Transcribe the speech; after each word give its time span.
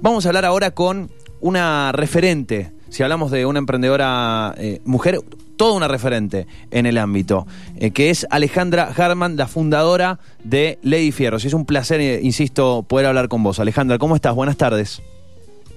Vamos 0.00 0.26
a 0.26 0.28
hablar 0.30 0.44
ahora 0.44 0.72
con 0.72 1.10
una 1.40 1.92
referente. 1.92 2.72
Si 2.90 3.02
hablamos 3.02 3.30
de 3.30 3.46
una 3.46 3.60
emprendedora 3.60 4.54
eh, 4.58 4.80
mujer, 4.84 5.20
toda 5.56 5.74
una 5.74 5.88
referente 5.88 6.46
en 6.70 6.86
el 6.86 6.98
ámbito, 6.98 7.46
eh, 7.76 7.92
que 7.92 8.10
es 8.10 8.26
Alejandra 8.30 8.92
Harman, 8.96 9.36
la 9.36 9.46
fundadora 9.46 10.18
de 10.42 10.78
Lady 10.82 11.12
Fierros. 11.12 11.44
Es 11.44 11.54
un 11.54 11.66
placer, 11.66 12.00
eh, 12.00 12.20
insisto, 12.22 12.82
poder 12.82 13.06
hablar 13.06 13.28
con 13.28 13.42
vos. 13.42 13.58
Alejandra, 13.58 13.98
¿cómo 13.98 14.16
estás? 14.16 14.34
Buenas 14.34 14.56
tardes. 14.56 15.02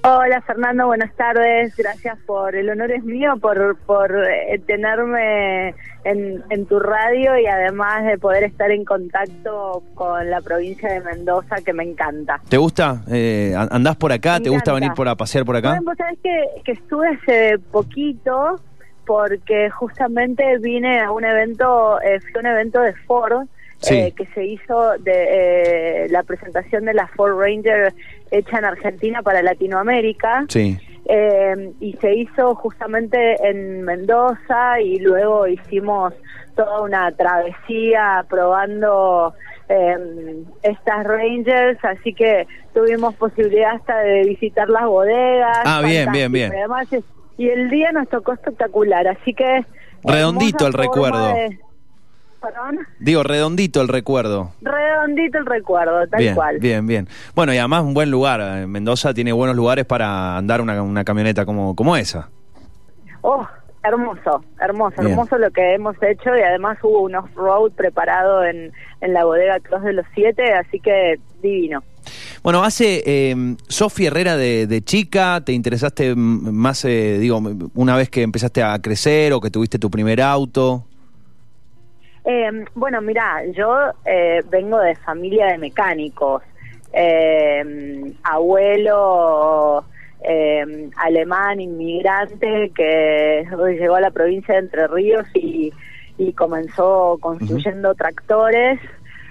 Hola 0.01 0.41
Fernando, 0.41 0.85
buenas 0.85 1.13
tardes. 1.15 1.75
Gracias 1.75 2.17
por 2.25 2.55
el 2.55 2.69
honor 2.69 2.89
es 2.91 3.03
mío 3.03 3.33
por 3.41 3.77
por 3.79 4.09
eh, 4.11 4.57
tenerme 4.65 5.75
en, 6.05 6.41
en, 6.49 6.65
tu 6.67 6.79
radio 6.79 7.37
y 7.37 7.45
además 7.45 8.05
de 8.05 8.17
poder 8.17 8.45
estar 8.45 8.71
en 8.71 8.85
contacto 8.85 9.83
con 9.95 10.29
la 10.29 10.39
provincia 10.39 10.89
de 10.89 11.01
Mendoza 11.01 11.57
que 11.65 11.73
me 11.73 11.83
encanta. 11.83 12.39
¿Te 12.47 12.55
gusta? 12.55 13.01
Eh, 13.11 13.53
¿Andás 13.71 13.97
por 13.97 14.13
acá? 14.13 14.37
Me 14.39 14.45
¿Te 14.45 14.49
gusta 14.49 14.71
venir 14.71 14.93
por 14.93 15.09
a 15.09 15.15
pasear 15.15 15.43
por 15.43 15.57
acá? 15.57 15.71
Bueno, 15.71 15.83
vos 15.85 15.97
sabés 15.97 16.17
que, 16.23 16.45
que 16.63 16.71
estuve 16.71 17.09
hace 17.09 17.59
poquito 17.69 18.55
porque 19.05 19.69
justamente 19.69 20.59
vine 20.59 21.01
a 21.01 21.11
un 21.11 21.25
evento, 21.25 21.99
eh, 22.01 22.21
fue 22.31 22.39
un 22.39 22.47
evento 22.47 22.79
de 22.79 22.93
Ford 23.05 23.47
Sí. 23.81 23.95
eh, 23.95 24.13
que 24.15 24.25
se 24.27 24.45
hizo 24.45 24.97
de 24.99 26.03
eh, 26.05 26.07
la 26.09 26.23
presentación 26.23 26.85
de 26.85 26.93
la 26.93 27.07
Ford 27.07 27.39
Ranger 27.39 27.93
hecha 28.31 28.57
en 28.59 28.65
Argentina 28.65 29.21
para 29.21 29.41
Latinoamérica. 29.41 30.45
Sí. 30.49 30.77
Eh, 31.05 31.71
y 31.79 31.93
se 31.93 32.13
hizo 32.13 32.53
justamente 32.55 33.35
en 33.47 33.81
Mendoza 33.83 34.79
y 34.81 34.99
luego 34.99 35.47
hicimos 35.47 36.13
toda 36.55 36.81
una 36.81 37.11
travesía 37.13 38.25
probando 38.29 39.33
eh, 39.69 40.43
estas 40.61 41.03
Rangers, 41.05 41.79
así 41.83 42.13
que 42.13 42.45
tuvimos 42.73 43.15
posibilidad 43.15 43.75
hasta 43.75 43.99
de 43.99 44.23
visitar 44.23 44.69
las 44.69 44.85
bodegas. 44.85 45.59
Ah, 45.65 45.81
bien, 45.83 46.11
bien, 46.11 46.31
bien. 46.31 46.51
Y 46.53 46.57
además 46.57 46.87
y 47.37 47.47
el 47.49 47.69
día 47.69 47.91
nos 47.93 48.09
tocó 48.09 48.33
espectacular, 48.33 49.07
así 49.07 49.33
que... 49.33 49.63
Redondito 50.03 50.67
el 50.67 50.73
recuerdo. 50.73 51.33
de- 51.33 51.59
¿Perdón? 52.41 52.79
Digo, 52.99 53.23
redondito 53.23 53.81
el 53.81 53.87
recuerdo. 53.89 54.51
Redondito 54.61 55.37
el 55.39 55.45
recuerdo, 55.45 56.07
tal 56.07 56.19
bien, 56.19 56.35
cual. 56.35 56.57
bien, 56.59 56.87
bien. 56.87 57.07
Bueno, 57.35 57.53
y 57.53 57.57
además 57.57 57.83
un 57.83 57.93
buen 57.93 58.09
lugar. 58.09 58.39
Eh, 58.41 58.65
Mendoza 58.67 59.13
tiene 59.13 59.31
buenos 59.33 59.55
lugares 59.55 59.85
para 59.85 60.37
andar 60.37 60.61
una, 60.61 60.81
una 60.81 61.03
camioneta 61.03 61.45
como, 61.45 61.75
como 61.75 61.97
esa. 61.97 62.29
Oh, 63.21 63.45
hermoso, 63.83 64.43
hermoso, 64.59 64.95
Bien. 65.01 65.11
hermoso 65.11 65.37
lo 65.37 65.51
que 65.51 65.73
hemos 65.73 65.95
hecho 66.01 66.35
y 66.37 66.41
además 66.41 66.77
hubo 66.81 67.01
un 67.01 67.15
off-road 67.15 67.71
preparado 67.73 68.45
en, 68.45 68.71
en 69.01 69.13
la 69.13 69.25
bodega 69.25 69.59
Cross 69.59 69.83
de 69.83 69.93
los 69.93 70.05
Siete, 70.15 70.53
así 70.53 70.79
que 70.79 71.19
divino. 71.41 71.83
Bueno, 72.41 72.63
hace 72.63 73.03
eh, 73.05 73.35
Sofi 73.67 74.05
Herrera 74.05 74.37
de, 74.37 74.65
de 74.65 74.81
chica, 74.81 75.41
¿te 75.45 75.51
interesaste 75.51 76.15
más, 76.15 76.85
eh, 76.85 77.17
digo, 77.19 77.41
una 77.75 77.97
vez 77.97 78.09
que 78.09 78.21
empezaste 78.21 78.63
a 78.63 78.79
crecer 78.79 79.33
o 79.33 79.41
que 79.41 79.51
tuviste 79.51 79.77
tu 79.77 79.91
primer 79.91 80.21
auto? 80.21 80.85
Eh, 82.25 82.65
bueno, 82.75 83.01
mira, 83.01 83.45
yo 83.53 83.91
eh, 84.05 84.41
vengo 84.49 84.79
de 84.79 84.95
familia 84.95 85.47
de 85.47 85.57
mecánicos, 85.57 86.43
eh, 86.91 88.13
abuelo 88.23 89.85
eh, 90.21 90.89
alemán 90.97 91.61
inmigrante 91.61 92.71
que 92.75 93.47
llegó 93.79 93.95
a 93.95 94.01
la 94.01 94.11
provincia 94.11 94.55
de 94.55 94.61
Entre 94.61 94.87
Ríos 94.87 95.27
y, 95.33 95.71
y 96.17 96.33
comenzó 96.33 97.17
construyendo 97.21 97.95
tractores 97.95 98.79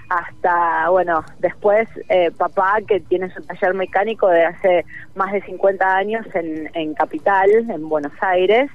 hasta, 0.09 0.89
bueno, 0.89 1.23
después 1.37 1.87
eh, 2.09 2.31
papá 2.35 2.79
que 2.87 2.99
tiene 2.99 3.31
su 3.31 3.41
taller 3.43 3.75
mecánico 3.75 4.27
de 4.27 4.43
hace 4.43 4.85
más 5.13 5.31
de 5.31 5.41
50 5.41 5.95
años 5.95 6.25
en, 6.33 6.69
en 6.73 6.95
Capital, 6.95 7.49
en 7.69 7.87
Buenos 7.87 8.13
Aires. 8.19 8.71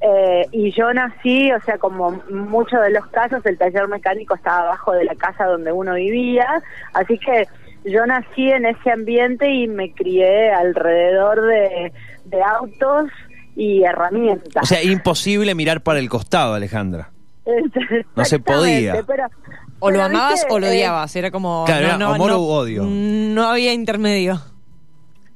Eh, 0.00 0.46
y 0.52 0.70
yo 0.72 0.92
nací, 0.94 1.50
o 1.52 1.60
sea, 1.62 1.76
como 1.78 2.22
muchos 2.30 2.80
de 2.82 2.90
los 2.90 3.06
casos, 3.08 3.44
el 3.46 3.58
taller 3.58 3.88
mecánico 3.88 4.34
estaba 4.34 4.60
abajo 4.60 4.92
de 4.92 5.04
la 5.04 5.14
casa 5.16 5.44
donde 5.46 5.72
uno 5.72 5.94
vivía, 5.94 6.46
así 6.92 7.18
que 7.18 7.48
yo 7.84 8.06
nací 8.06 8.50
en 8.50 8.66
ese 8.66 8.90
ambiente 8.92 9.50
y 9.50 9.66
me 9.66 9.92
crié 9.92 10.52
alrededor 10.52 11.42
de, 11.46 11.92
de 12.26 12.42
autos 12.42 13.10
y 13.56 13.82
herramientas. 13.82 14.62
O 14.62 14.66
sea, 14.66 14.82
imposible 14.84 15.54
mirar 15.56 15.80
para 15.80 15.98
el 15.98 16.08
costado, 16.08 16.54
Alejandra. 16.54 17.10
No 18.14 18.24
se 18.24 18.38
podía. 18.38 19.02
Pero- 19.06 19.24
O 19.80 19.90
lo 19.90 19.94
pero, 19.96 20.04
amabas 20.06 20.32
¿viste? 20.34 20.46
o 20.52 20.58
lo 20.58 20.66
Eh, 20.66 20.70
odiabas, 20.70 21.16
era 21.16 21.30
como... 21.30 21.64
Claro, 21.64 21.86
era 21.86 21.94
amor 21.94 22.30
no, 22.30 22.40
u 22.40 22.48
odio. 22.50 22.82
No 22.84 23.44
había 23.48 23.72
intermedio. 23.72 24.40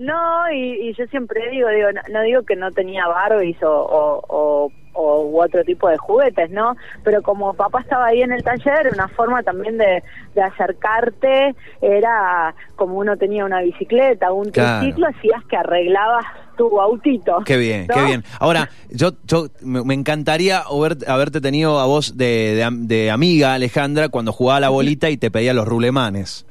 No, 0.02 0.50
y, 0.52 0.88
y 0.88 0.94
yo 0.94 1.06
siempre 1.06 1.48
digo, 1.50 1.68
digo, 1.68 1.92
no, 1.92 2.00
no 2.12 2.22
digo 2.22 2.42
que 2.42 2.56
no 2.56 2.70
tenía 2.72 3.06
Barbies 3.06 3.62
o, 3.62 3.70
o, 3.70 4.24
o, 4.28 4.72
o 4.94 5.22
u 5.26 5.40
otro 5.40 5.62
tipo 5.64 5.88
de 5.88 5.96
juguetes, 5.96 6.50
¿no? 6.50 6.76
Pero 7.04 7.22
como 7.22 7.54
papá 7.54 7.80
estaba 7.80 8.06
ahí 8.06 8.20
en 8.22 8.32
el 8.32 8.42
taller, 8.42 8.90
una 8.92 9.08
forma 9.08 9.42
también 9.42 9.78
de, 9.78 10.02
de 10.34 10.42
acercarte 10.42 11.54
era 11.80 12.54
como 12.76 12.94
uno 12.98 13.16
tenía 13.16 13.44
una 13.44 13.60
bicicleta, 13.62 14.32
un 14.32 14.50
Claro. 14.50 14.80
triciclo, 14.80 15.06
hacías 15.08 15.44
que 15.48 15.56
arreglabas 15.56 16.24
tu 16.56 16.80
autito. 16.80 17.38
Qué 17.46 17.56
bien, 17.56 17.86
¿no? 17.88 17.94
qué 17.94 18.02
bien. 18.02 18.24
Ahora, 18.40 18.68
yo, 18.90 19.12
yo 19.24 19.46
me, 19.62 19.94
encantaría 19.94 20.58
haber- 20.60 21.08
haberte 21.08 21.40
tenido 21.40 21.78
a 21.80 21.86
vos 21.86 22.16
de, 22.16 22.54
de 22.54 22.68
de 22.72 23.10
amiga, 23.10 23.54
Alejandra, 23.54 24.08
cuando 24.08 24.32
jugaba 24.32 24.60
la 24.60 24.68
bolita 24.68 25.08
y 25.10 25.16
te 25.16 25.30
pedía 25.30 25.54
los 25.54 25.66
rulemanes. 25.66 26.44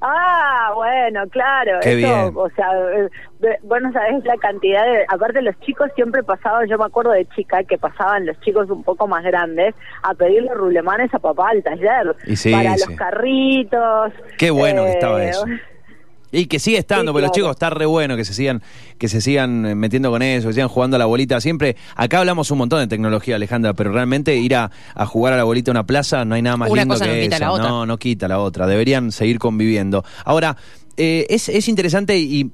Ah, 0.00 0.72
bueno, 0.74 1.28
claro. 1.28 1.78
Qué 1.82 1.90
eso, 1.90 1.96
bien. 1.98 2.32
O 2.34 2.48
sea, 2.50 2.70
eh, 2.96 3.58
vos 3.62 3.82
no 3.82 3.92
sabés 3.92 4.24
la 4.24 4.36
cantidad 4.36 4.84
de... 4.84 5.04
Aparte 5.08 5.42
los 5.42 5.58
chicos 5.60 5.90
siempre 5.94 6.22
pasaban, 6.22 6.68
yo 6.68 6.78
me 6.78 6.84
acuerdo 6.84 7.12
de 7.12 7.26
chica, 7.28 7.62
que 7.64 7.76
pasaban 7.76 8.26
los 8.26 8.38
chicos 8.40 8.70
un 8.70 8.82
poco 8.82 9.06
más 9.06 9.22
grandes 9.24 9.74
a 10.02 10.14
pedirle 10.14 10.54
rulemanes 10.54 11.12
a 11.12 11.18
papá 11.18 11.50
al 11.50 11.62
taller. 11.62 12.16
Y 12.26 12.36
sí, 12.36 12.52
para 12.52 12.76
sí. 12.76 12.88
los 12.88 12.98
carritos. 12.98 14.12
Qué 14.38 14.50
bueno 14.50 14.84
que 14.84 14.90
estaba 14.92 15.22
eh, 15.22 15.28
eso. 15.28 15.44
Y 16.32 16.46
que 16.46 16.58
sigue 16.60 16.78
estando, 16.78 17.10
Sí, 17.12 17.14
pero 17.16 17.26
los 17.26 17.32
chicos 17.32 17.50
está 17.50 17.70
re 17.70 17.86
bueno 17.86 18.16
que 18.16 18.24
se 18.24 18.34
sigan, 18.34 18.62
que 18.98 19.08
se 19.08 19.20
sigan 19.20 19.66
eh, 19.66 19.74
metiendo 19.74 20.10
con 20.10 20.22
eso, 20.22 20.48
que 20.48 20.54
sigan 20.54 20.68
jugando 20.68 20.94
a 20.96 20.98
la 20.98 21.06
bolita. 21.06 21.40
Siempre, 21.40 21.76
acá 21.96 22.20
hablamos 22.20 22.50
un 22.50 22.58
montón 22.58 22.78
de 22.80 22.86
tecnología, 22.86 23.36
Alejandra, 23.36 23.74
pero 23.74 23.90
realmente 23.92 24.36
ir 24.36 24.54
a, 24.54 24.70
a 24.94 25.06
jugar 25.06 25.32
a 25.32 25.36
la 25.36 25.44
bolita 25.44 25.70
a 25.70 25.72
una 25.72 25.86
plaza 25.86 26.24
no 26.24 26.34
hay 26.36 26.42
nada 26.42 26.56
más 26.56 26.70
Una 26.70 26.82
lindo 26.82 26.94
cosa 26.94 27.06
que 27.06 27.16
no 27.16 27.22
quita 27.22 27.36
eso. 27.36 27.44
la 27.44 27.52
otra. 27.52 27.68
No, 27.68 27.86
no 27.86 27.98
quita 27.98 28.28
la 28.28 28.38
otra. 28.38 28.66
Deberían 28.66 29.10
seguir 29.12 29.38
conviviendo. 29.40 30.04
Ahora, 30.24 30.56
eh, 30.96 31.26
es, 31.30 31.48
es 31.48 31.68
interesante 31.68 32.18
y. 32.18 32.50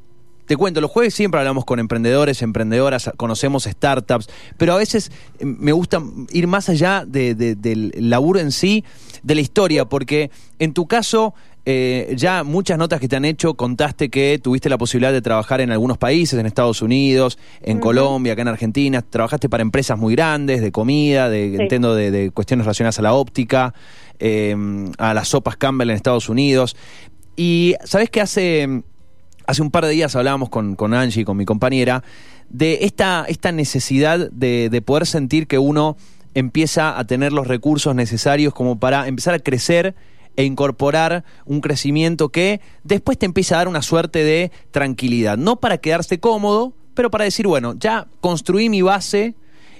Te 0.46 0.56
cuento, 0.56 0.80
los 0.80 0.92
jueves 0.92 1.12
siempre 1.12 1.40
hablamos 1.40 1.64
con 1.64 1.80
emprendedores, 1.80 2.40
emprendedoras, 2.40 3.10
conocemos 3.16 3.64
startups, 3.64 4.28
pero 4.56 4.74
a 4.74 4.76
veces 4.76 5.10
eh, 5.40 5.44
me 5.44 5.72
gusta 5.72 6.00
ir 6.30 6.46
más 6.46 6.68
allá 6.68 7.02
de- 7.04 7.34
de- 7.34 7.56
del 7.56 7.92
laburo 7.98 8.38
en 8.38 8.52
sí, 8.52 8.84
de 9.24 9.34
la 9.34 9.40
historia, 9.40 9.86
porque 9.86 10.30
en 10.60 10.72
tu 10.72 10.86
caso, 10.86 11.34
eh, 11.68 12.14
ya 12.16 12.44
muchas 12.44 12.78
notas 12.78 13.00
que 13.00 13.08
te 13.08 13.16
han 13.16 13.24
hecho, 13.24 13.54
contaste 13.54 14.08
que 14.08 14.38
tuviste 14.40 14.68
la 14.68 14.78
posibilidad 14.78 15.12
de 15.12 15.20
trabajar 15.20 15.60
en 15.60 15.72
algunos 15.72 15.98
países, 15.98 16.38
en 16.38 16.46
Estados 16.46 16.80
Unidos, 16.80 17.38
en 17.60 17.80
Colombia, 17.80 18.34
acá 18.34 18.42
en 18.42 18.48
Argentina, 18.48 19.02
trabajaste 19.02 19.48
para 19.48 19.62
empresas 19.62 19.98
muy 19.98 20.14
grandes, 20.14 20.60
de 20.62 20.70
comida, 20.70 21.28
de, 21.28 21.54
Sí. 21.56 21.62
entiendo, 21.62 21.96
de, 21.96 22.12
de 22.12 22.30
cuestiones 22.30 22.66
relacionadas 22.66 23.00
a 23.00 23.02
la 23.02 23.14
óptica, 23.14 23.74
eh, 24.20 24.54
a 24.98 25.12
las 25.12 25.26
sopas 25.26 25.56
Campbell 25.56 25.90
en 25.90 25.96
Estados 25.96 26.28
Unidos. 26.28 26.76
Y 27.34 27.74
sabes 27.84 28.10
que 28.10 28.20
hace, 28.20 28.82
hace 29.48 29.60
un 29.62 29.72
par 29.72 29.84
de 29.86 29.90
días 29.90 30.14
hablábamos 30.14 30.50
con, 30.50 30.76
con 30.76 30.94
Angie, 30.94 31.24
con 31.24 31.36
mi 31.36 31.44
compañera, 31.44 32.04
de 32.48 32.78
esta, 32.82 33.24
esta 33.28 33.50
necesidad 33.50 34.30
de, 34.30 34.68
de 34.70 34.82
poder 34.82 35.04
sentir 35.04 35.48
que 35.48 35.58
uno 35.58 35.96
empieza 36.34 36.96
a 36.96 37.04
tener 37.08 37.32
los 37.32 37.48
recursos 37.48 37.92
necesarios 37.96 38.54
como 38.54 38.78
para 38.78 39.08
empezar 39.08 39.34
a 39.34 39.40
crecer 39.40 39.96
e 40.36 40.44
incorporar 40.44 41.24
un 41.44 41.60
crecimiento 41.60 42.28
que 42.28 42.60
después 42.84 43.18
te 43.18 43.26
empieza 43.26 43.56
a 43.56 43.58
dar 43.58 43.68
una 43.68 43.82
suerte 43.82 44.22
de 44.22 44.52
tranquilidad. 44.70 45.36
No 45.38 45.56
para 45.56 45.78
quedarse 45.78 46.20
cómodo, 46.20 46.74
pero 46.94 47.10
para 47.10 47.24
decir, 47.24 47.46
bueno, 47.46 47.74
ya 47.78 48.06
construí 48.20 48.68
mi 48.68 48.82
base 48.82 49.34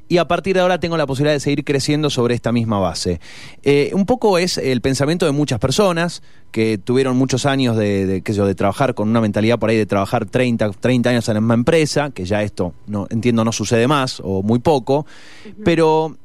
y 0.09 0.19
a 0.19 0.29
partir 0.29 0.55
de 0.55 0.61
ahora 0.61 0.79
tengo 0.79 0.97
la 0.97 1.07
posibilidad 1.07 1.35
de 1.35 1.41
seguir 1.41 1.65
creciendo 1.65 2.11
sobre 2.11 2.35
esta 2.35 2.53
misma 2.53 2.79
base. 2.79 3.21
Eh, 3.63 3.91
un 3.93 4.07
poco 4.07 4.39
es 4.39 4.57
el 4.59 4.81
pensamiento 4.81 5.27
de 5.27 5.33
muchas 5.33 5.59
personas 5.59 6.23
que 6.53 6.79
tuvieron 6.79 7.17
muchos 7.17 7.45
años 7.45 7.77
de, 7.77 8.07
de, 8.07 8.23
qué 8.23 8.33
sé 8.33 8.39
yo, 8.39 8.47
de 8.47 8.55
trabajar 8.55 8.95
con 8.95 9.09
una 9.09 9.21
mentalidad 9.21 9.59
por 9.59 9.71
ahí 9.71 9.77
de 9.77 9.87
trabajar 9.87 10.27
30, 10.27 10.71
30 10.71 11.11
años 11.11 11.29
en 11.29 11.35
la 11.35 11.41
misma 11.41 11.55
empresa, 11.55 12.11
que 12.11 12.25
ya 12.25 12.43
esto 12.43 12.73
no 12.87 13.07
entiendo 13.11 13.45
no 13.45 13.53
sucede 13.53 13.89
más 13.89 14.21
o 14.23 14.43
muy 14.43 14.61
poco, 14.61 15.07
pero 15.65 16.17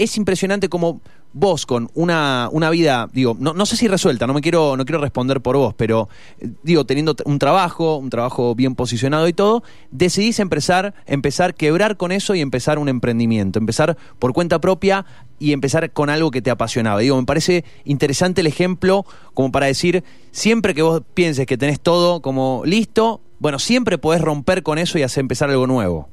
es 0.00 0.16
impresionante 0.16 0.70
como 0.70 1.02
vos 1.34 1.66
con 1.66 1.90
una, 1.94 2.48
una 2.52 2.70
vida, 2.70 3.08
digo, 3.12 3.36
no, 3.38 3.52
no 3.52 3.66
sé 3.66 3.76
si 3.76 3.86
resuelta, 3.86 4.26
no 4.26 4.32
me 4.32 4.40
quiero, 4.40 4.78
no 4.78 4.86
quiero 4.86 4.98
responder 4.98 5.42
por 5.42 5.58
vos, 5.58 5.74
pero 5.76 6.08
eh, 6.40 6.48
digo, 6.62 6.86
teniendo 6.86 7.14
un 7.26 7.38
trabajo, 7.38 7.98
un 7.98 8.08
trabajo 8.08 8.54
bien 8.54 8.74
posicionado 8.74 9.28
y 9.28 9.34
todo, 9.34 9.62
decidís 9.90 10.40
empezar, 10.40 10.94
empezar, 11.06 11.54
quebrar 11.54 11.98
con 11.98 12.12
eso 12.12 12.34
y 12.34 12.40
empezar 12.40 12.78
un 12.78 12.88
emprendimiento, 12.88 13.58
empezar 13.58 13.98
por 14.18 14.32
cuenta 14.32 14.58
propia 14.58 15.04
y 15.38 15.52
empezar 15.52 15.92
con 15.92 16.08
algo 16.08 16.30
que 16.30 16.40
te 16.40 16.50
apasionaba. 16.50 17.00
Digo, 17.00 17.18
me 17.18 17.26
parece 17.26 17.64
interesante 17.84 18.40
el 18.40 18.46
ejemplo 18.46 19.04
como 19.34 19.52
para 19.52 19.66
decir, 19.66 20.02
siempre 20.32 20.74
que 20.74 20.80
vos 20.80 21.02
pienses 21.12 21.44
que 21.44 21.58
tenés 21.58 21.78
todo 21.78 22.22
como 22.22 22.62
listo, 22.64 23.20
bueno, 23.38 23.58
siempre 23.58 23.98
podés 23.98 24.22
romper 24.22 24.62
con 24.62 24.78
eso 24.78 24.98
y 24.98 25.02
hacer 25.02 25.20
empezar 25.20 25.50
algo 25.50 25.66
nuevo. 25.66 26.08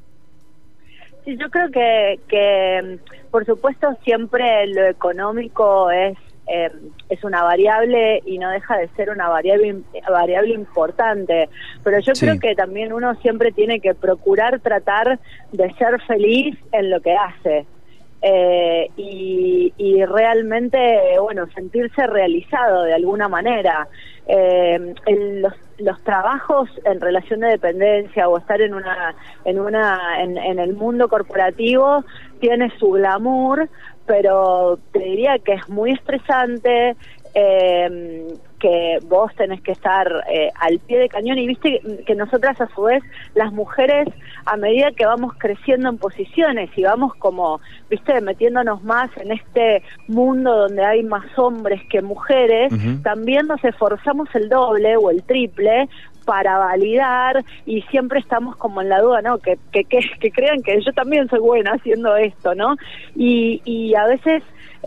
Sí, 1.28 1.36
yo 1.36 1.50
creo 1.50 1.70
que, 1.70 2.20
que 2.26 2.80
mm, 2.82 3.30
por 3.30 3.44
supuesto 3.44 3.88
siempre 4.02 4.66
lo 4.68 4.86
económico 4.86 5.90
es 5.90 6.16
eh, 6.50 6.70
es 7.10 7.22
una 7.22 7.42
variable 7.42 8.22
y 8.24 8.38
no 8.38 8.48
deja 8.48 8.78
de 8.78 8.88
ser 8.96 9.10
una 9.10 9.28
variable 9.28 9.76
variable 10.08 10.54
importante, 10.54 11.50
pero 11.84 11.98
yo 12.00 12.14
Sí. 12.14 12.24
creo 12.24 12.40
que 12.40 12.54
también 12.54 12.94
uno 12.94 13.14
siempre 13.16 13.52
tiene 13.52 13.80
que 13.80 13.94
procurar 13.94 14.58
tratar 14.60 15.18
de 15.52 15.70
ser 15.74 16.00
feliz 16.06 16.56
en 16.72 16.88
lo 16.88 17.02
que 17.02 17.14
hace. 17.14 17.66
Eh, 18.22 18.88
y, 18.96 19.74
y 19.76 20.04
realmente, 20.06 20.98
bueno, 21.20 21.46
sentirse 21.54 22.06
realizado 22.06 22.84
de 22.84 22.94
alguna 22.94 23.28
manera. 23.28 23.86
Eh, 24.30 24.94
en 25.06 25.42
los, 25.42 25.54
los 25.78 26.02
trabajos 26.04 26.68
en 26.84 27.00
relación 27.00 27.40
de 27.40 27.48
dependencia 27.48 28.28
o 28.28 28.36
estar 28.36 28.60
en 28.60 28.74
una, 28.74 29.14
en 29.46 29.58
una, 29.58 30.22
en 30.22 30.58
el 30.58 30.74
mundo 30.74 31.08
corporativo 31.08 32.04
tiene 32.38 32.70
su 32.78 32.90
glamour, 32.90 33.68
pero 34.06 34.78
te 34.92 35.00
diría 35.00 35.38
que 35.38 35.52
es 35.52 35.68
muy 35.68 35.92
estresante, 35.92 36.96
eh, 37.34 38.26
que 38.58 38.98
vos 39.04 39.32
tenés 39.36 39.62
que 39.62 39.72
estar 39.72 40.06
eh, 40.28 40.50
al 40.60 40.78
pie 40.80 40.98
de 40.98 41.08
cañón 41.08 41.38
y 41.38 41.46
viste 41.46 41.80
que 42.06 42.14
nosotras 42.14 42.60
a 42.60 42.68
su 42.74 42.82
vez 42.82 43.02
las 43.34 43.52
mujeres 43.52 44.08
a 44.46 44.56
medida 44.56 44.90
que 44.92 45.06
vamos 45.06 45.34
creciendo 45.38 45.88
en 45.88 45.98
posiciones 45.98 46.70
y 46.76 46.82
vamos 46.82 47.14
como 47.16 47.60
viste 47.88 48.20
metiéndonos 48.20 48.82
más 48.82 49.10
en 49.18 49.32
este 49.32 49.82
mundo 50.08 50.56
donde 50.56 50.84
hay 50.84 51.04
más 51.04 51.26
hombres 51.38 51.82
que 51.88 52.02
mujeres 52.02 52.72
Ujú. 52.72 53.02
también 53.02 53.46
nos 53.46 53.62
esforzamos 53.64 54.28
el 54.34 54.48
doble 54.48 54.96
o 54.96 55.10
el 55.10 55.22
triple 55.22 55.88
para 56.28 56.58
validar 56.58 57.42
y 57.64 57.80
siempre 57.90 58.20
estamos 58.20 58.54
como 58.56 58.82
en 58.82 58.90
la 58.90 59.00
duda, 59.00 59.22
¿no? 59.22 59.38
Que, 59.38 59.58
que, 59.72 59.84
que, 59.84 60.00
que 60.20 60.30
crean 60.30 60.62
que 60.62 60.78
yo 60.84 60.92
también 60.92 61.26
soy 61.30 61.38
buena 61.38 61.70
haciendo 61.72 62.14
esto, 62.16 62.54
¿no? 62.54 62.76
Y, 63.16 63.62
y 63.64 63.94
a 63.94 64.04
veces, 64.04 64.42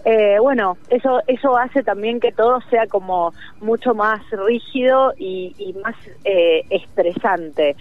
eh, 0.05 0.37
bueno, 0.39 0.77
eso, 0.89 1.21
eso 1.27 1.57
hace 1.57 1.83
también 1.83 2.19
que 2.19 2.31
todo 2.31 2.61
sea 2.69 2.87
como 2.87 3.33
mucho 3.59 3.93
más 3.93 4.21
rígido 4.31 5.13
y, 5.17 5.53
y 5.57 5.73
más 5.73 5.95
eh, 6.23 6.63
estresante. 6.69 7.75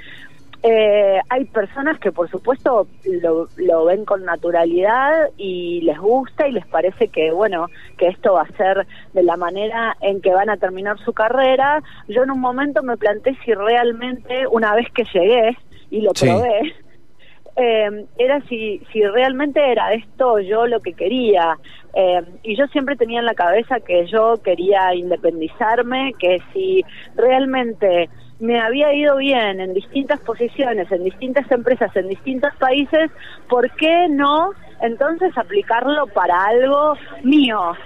Eh, 0.62 1.18
hay 1.30 1.46
personas 1.46 1.98
que 1.98 2.12
por 2.12 2.28
supuesto 2.28 2.86
lo, 3.22 3.48
lo 3.56 3.84
ven 3.86 4.04
con 4.04 4.26
naturalidad 4.26 5.30
y 5.38 5.80
les 5.80 5.98
gusta 5.98 6.46
y 6.46 6.52
les 6.52 6.66
parece 6.66 7.08
que 7.08 7.30
bueno 7.30 7.68
que 7.96 8.08
esto 8.08 8.34
va 8.34 8.42
a 8.42 8.56
ser 8.58 8.86
de 9.14 9.22
la 9.22 9.38
manera 9.38 9.96
en 10.02 10.20
que 10.20 10.34
van 10.34 10.50
a 10.50 10.58
terminar 10.58 10.98
su 10.98 11.14
carrera. 11.14 11.82
Yo 12.08 12.24
en 12.24 12.30
un 12.30 12.40
momento 12.40 12.82
me 12.82 12.98
planteé 12.98 13.38
si 13.42 13.54
realmente 13.54 14.46
una 14.48 14.74
vez 14.74 14.86
que 14.92 15.04
llegué 15.14 15.56
y 15.90 16.02
lo 16.02 16.10
Sí. 16.14 16.26
probé 16.26 16.74
eh, 17.56 18.06
era 18.18 18.40
si, 18.48 18.82
si 18.92 19.02
realmente 19.02 19.60
era 19.70 19.92
esto 19.92 20.38
yo 20.40 20.66
lo 20.66 20.80
que 20.80 20.92
quería. 20.94 21.58
Eh, 21.94 22.22
y 22.42 22.56
yo 22.56 22.66
siempre 22.68 22.96
tenía 22.96 23.20
en 23.20 23.26
la 23.26 23.34
cabeza 23.34 23.80
que 23.80 24.06
yo 24.06 24.34
quería 24.42 24.94
independizarme, 24.94 26.14
que 26.18 26.38
si 26.52 26.84
realmente 27.16 28.08
me 28.38 28.58
había 28.58 28.92
ido 28.94 29.16
bien 29.16 29.60
en 29.60 29.74
distintas 29.74 30.20
posiciones, 30.20 30.90
en 30.90 31.04
distintas 31.04 31.50
empresas, 31.50 31.94
en 31.94 32.08
distintos 32.08 32.54
países, 32.56 33.10
¿por 33.48 33.70
qué 33.72 34.08
no 34.08 34.52
entonces 34.80 35.36
aplicarlo 35.36 36.06
para 36.06 36.46
algo 36.46 36.94
mío? 37.22 37.76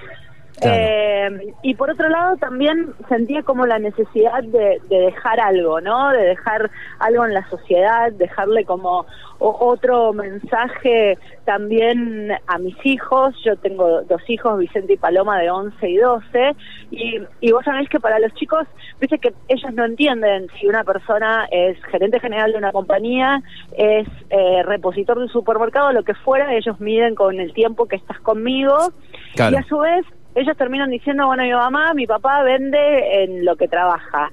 Claro. 0.60 0.76
Eh, 0.76 1.54
y 1.62 1.74
por 1.74 1.90
otro 1.90 2.08
lado 2.08 2.36
también 2.36 2.94
sentía 3.08 3.42
como 3.42 3.66
la 3.66 3.78
necesidad 3.78 4.42
de, 4.42 4.80
de 4.88 4.98
dejar 4.98 5.40
algo, 5.40 5.80
¿no? 5.80 6.10
De 6.10 6.22
dejar 6.22 6.70
algo 6.98 7.24
en 7.24 7.34
la 7.34 7.48
sociedad, 7.48 8.12
dejarle 8.12 8.64
como 8.64 9.06
otro 9.38 10.12
mensaje 10.12 11.18
también 11.44 12.32
a 12.46 12.58
mis 12.58 12.76
hijos. 12.84 13.34
Yo 13.44 13.56
tengo 13.56 14.02
dos 14.02 14.22
hijos, 14.28 14.58
Vicente 14.58 14.94
y 14.94 14.96
Paloma, 14.96 15.38
de 15.38 15.50
11 15.50 15.88
y 15.88 15.96
12. 15.96 16.56
Y, 16.90 17.18
y 17.40 17.52
vos 17.52 17.64
sabés 17.64 17.88
que 17.88 18.00
para 18.00 18.18
los 18.18 18.32
chicos, 18.34 18.66
viste 19.00 19.18
que 19.18 19.34
ellos 19.48 19.72
no 19.74 19.84
entienden 19.84 20.46
si 20.58 20.66
una 20.66 20.84
persona 20.84 21.46
es 21.50 21.82
gerente 21.84 22.20
general 22.20 22.52
de 22.52 22.58
una 22.58 22.72
compañía, 22.72 23.42
es 23.76 24.08
eh, 24.30 24.62
repositor 24.64 25.18
de 25.18 25.24
un 25.24 25.30
supermercado, 25.30 25.92
lo 25.92 26.04
que 26.04 26.14
fuera, 26.14 26.54
ellos 26.54 26.80
miden 26.80 27.14
con 27.14 27.40
el 27.40 27.52
tiempo 27.52 27.86
que 27.86 27.96
estás 27.96 28.20
conmigo. 28.20 28.76
Claro. 29.34 29.56
Y 29.56 29.58
a 29.58 29.62
su 29.64 29.78
vez, 29.78 30.06
ellos 30.34 30.56
terminan 30.56 30.90
diciendo, 30.90 31.26
bueno, 31.26 31.42
mi 31.42 31.52
mamá, 31.52 31.94
mi 31.94 32.06
papá 32.06 32.42
vende 32.42 33.22
en 33.24 33.44
lo 33.44 33.56
que 33.56 33.68
trabaja. 33.68 34.30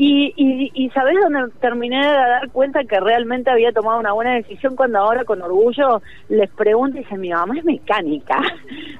Y, 0.00 0.32
y, 0.36 0.70
y 0.74 0.90
¿sabés 0.90 1.16
dónde 1.20 1.52
terminé 1.60 1.98
de 1.98 2.12
dar 2.12 2.48
cuenta 2.52 2.84
que 2.84 3.00
realmente 3.00 3.50
había 3.50 3.72
tomado 3.72 3.98
una 3.98 4.12
buena 4.12 4.34
decisión 4.34 4.76
cuando 4.76 5.00
ahora 5.00 5.24
con 5.24 5.42
orgullo 5.42 6.00
les 6.28 6.48
pregunto 6.50 6.98
y 6.98 7.00
dice, 7.00 7.16
mi 7.18 7.30
mamá 7.30 7.58
es 7.58 7.64
mecánica? 7.64 8.40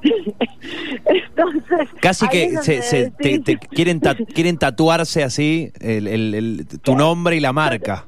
Entonces... 1.04 1.88
Casi 2.00 2.28
que 2.28 2.48
se, 2.62 2.82
se- 2.82 3.10
te, 3.12 3.58
quieren, 3.58 4.00
ta- 4.00 4.16
quieren 4.34 4.58
tatuarse 4.58 5.22
así 5.22 5.70
el, 5.80 6.08
el- 6.08 6.34
el- 6.34 6.66
tu 6.82 6.96
nombre 6.96 7.36
y 7.36 7.40
la 7.40 7.52
marca. 7.52 8.07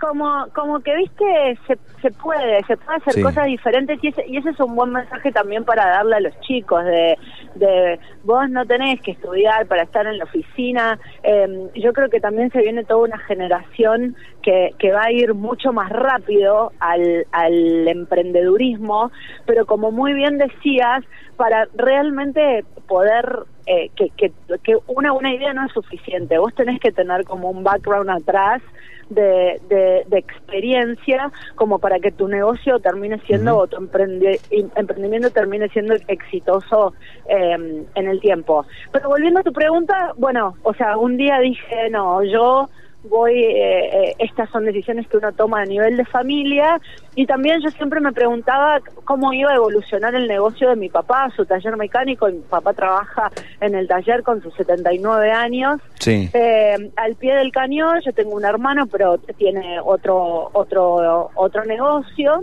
Como 0.00 0.46
como 0.54 0.80
que 0.80 0.96
viste 0.96 1.58
se, 1.66 1.78
se 2.02 2.10
puede 2.10 2.62
se 2.64 2.76
puede 2.76 2.96
hacer 2.98 3.14
Sí. 3.14 3.22
cosas 3.22 3.46
diferentes 3.46 3.98
y 4.02 4.08
ese, 4.08 4.24
y 4.26 4.36
ese 4.38 4.50
es 4.50 4.60
un 4.60 4.74
buen 4.74 4.90
mensaje 4.92 5.30
también 5.32 5.64
para 5.64 5.86
darle 5.86 6.16
a 6.16 6.20
los 6.20 6.38
chicos 6.40 6.84
de, 6.84 7.18
de 7.56 8.00
vos 8.24 8.48
no 8.50 8.64
tenés 8.66 9.00
que 9.02 9.12
estudiar 9.12 9.66
para 9.66 9.82
estar 9.82 10.06
en 10.06 10.18
la 10.18 10.24
oficina 10.24 10.98
Eh, 11.22 11.68
yo 11.74 11.92
creo 11.92 12.08
que 12.08 12.20
también 12.20 12.50
se 12.50 12.60
viene 12.62 12.84
toda 12.84 13.04
una 13.04 13.18
generación 13.18 14.16
que, 14.42 14.74
que 14.78 14.92
va 14.92 15.02
a 15.04 15.12
ir 15.12 15.34
mucho 15.34 15.72
más 15.72 15.90
rápido 15.90 16.72
al, 16.80 17.26
al 17.32 17.86
emprendedurismo 17.88 19.10
pero 19.46 19.66
como 19.66 19.90
muy 19.92 20.14
bien 20.14 20.38
decías 20.38 21.04
para 21.36 21.68
realmente 21.74 22.64
poder 22.88 23.24
eh, 23.66 23.90
que, 23.96 24.10
que, 24.10 24.32
que 24.62 24.76
una 24.86 25.12
buena 25.12 25.34
idea 25.34 25.52
no 25.52 25.66
es 25.66 25.72
suficiente 25.72 26.38
vos 26.38 26.54
tenés 26.54 26.80
que 26.80 26.92
tener 26.92 27.24
como 27.24 27.50
un 27.50 27.62
background 27.62 28.10
atrás 28.10 28.62
de, 29.10 29.60
de, 29.68 30.04
de 30.06 30.18
experiencia 30.18 31.30
como 31.56 31.78
para 31.78 31.98
que 31.98 32.12
tu 32.12 32.28
negocio 32.28 32.78
termine 32.78 33.20
siendo 33.26 33.56
o 33.56 33.66
tu 33.66 33.76
em- 33.76 34.70
emprendimiento 34.76 35.30
termine 35.30 35.68
siendo 35.68 35.94
exitoso 36.06 36.94
eh, 37.28 37.84
en 37.94 38.08
el 38.08 38.20
tiempo. 38.20 38.64
Pero 38.92 39.08
volviendo 39.08 39.40
a 39.40 39.42
tu 39.42 39.52
pregunta, 39.52 40.12
bueno, 40.16 40.56
o 40.62 40.72
sea, 40.74 40.96
un 40.96 41.16
día 41.16 41.38
dije, 41.40 41.90
no, 41.90 42.22
yo 42.22 42.70
voy, 43.04 43.32
eh, 43.32 44.08
eh, 44.10 44.14
estas 44.18 44.50
son 44.50 44.64
decisiones 44.64 45.08
que 45.08 45.16
uno 45.16 45.32
toma 45.32 45.62
a 45.62 45.64
nivel 45.64 45.96
de 45.96 46.04
familia 46.04 46.80
y 47.14 47.26
también 47.26 47.60
yo 47.62 47.70
siempre 47.70 48.00
me 48.00 48.12
preguntaba 48.12 48.80
cómo 49.04 49.32
iba 49.32 49.50
a 49.52 49.56
evolucionar 49.56 50.14
el 50.14 50.26
negocio 50.28 50.68
de 50.68 50.76
mi 50.76 50.88
papá, 50.90 51.30
su 51.34 51.46
taller 51.46 51.76
mecánico, 51.76 52.26
mi 52.28 52.40
papá 52.40 52.74
trabaja 52.74 53.30
en 53.60 53.74
el 53.74 53.88
taller 53.88 54.22
con 54.22 54.42
sus 54.42 54.54
79 54.54 55.30
años 55.32 55.80
Sí. 55.98 56.28
eh, 56.34 56.90
al 56.96 57.14
pie 57.16 57.34
del 57.36 57.52
cañón, 57.52 58.00
yo 58.04 58.12
tengo 58.12 58.34
un 58.34 58.44
hermano, 58.44 58.86
pero 58.86 59.18
tiene 59.38 59.78
otro 59.82 60.50
otro 60.52 61.30
otro 61.34 61.64
negocio. 61.64 62.42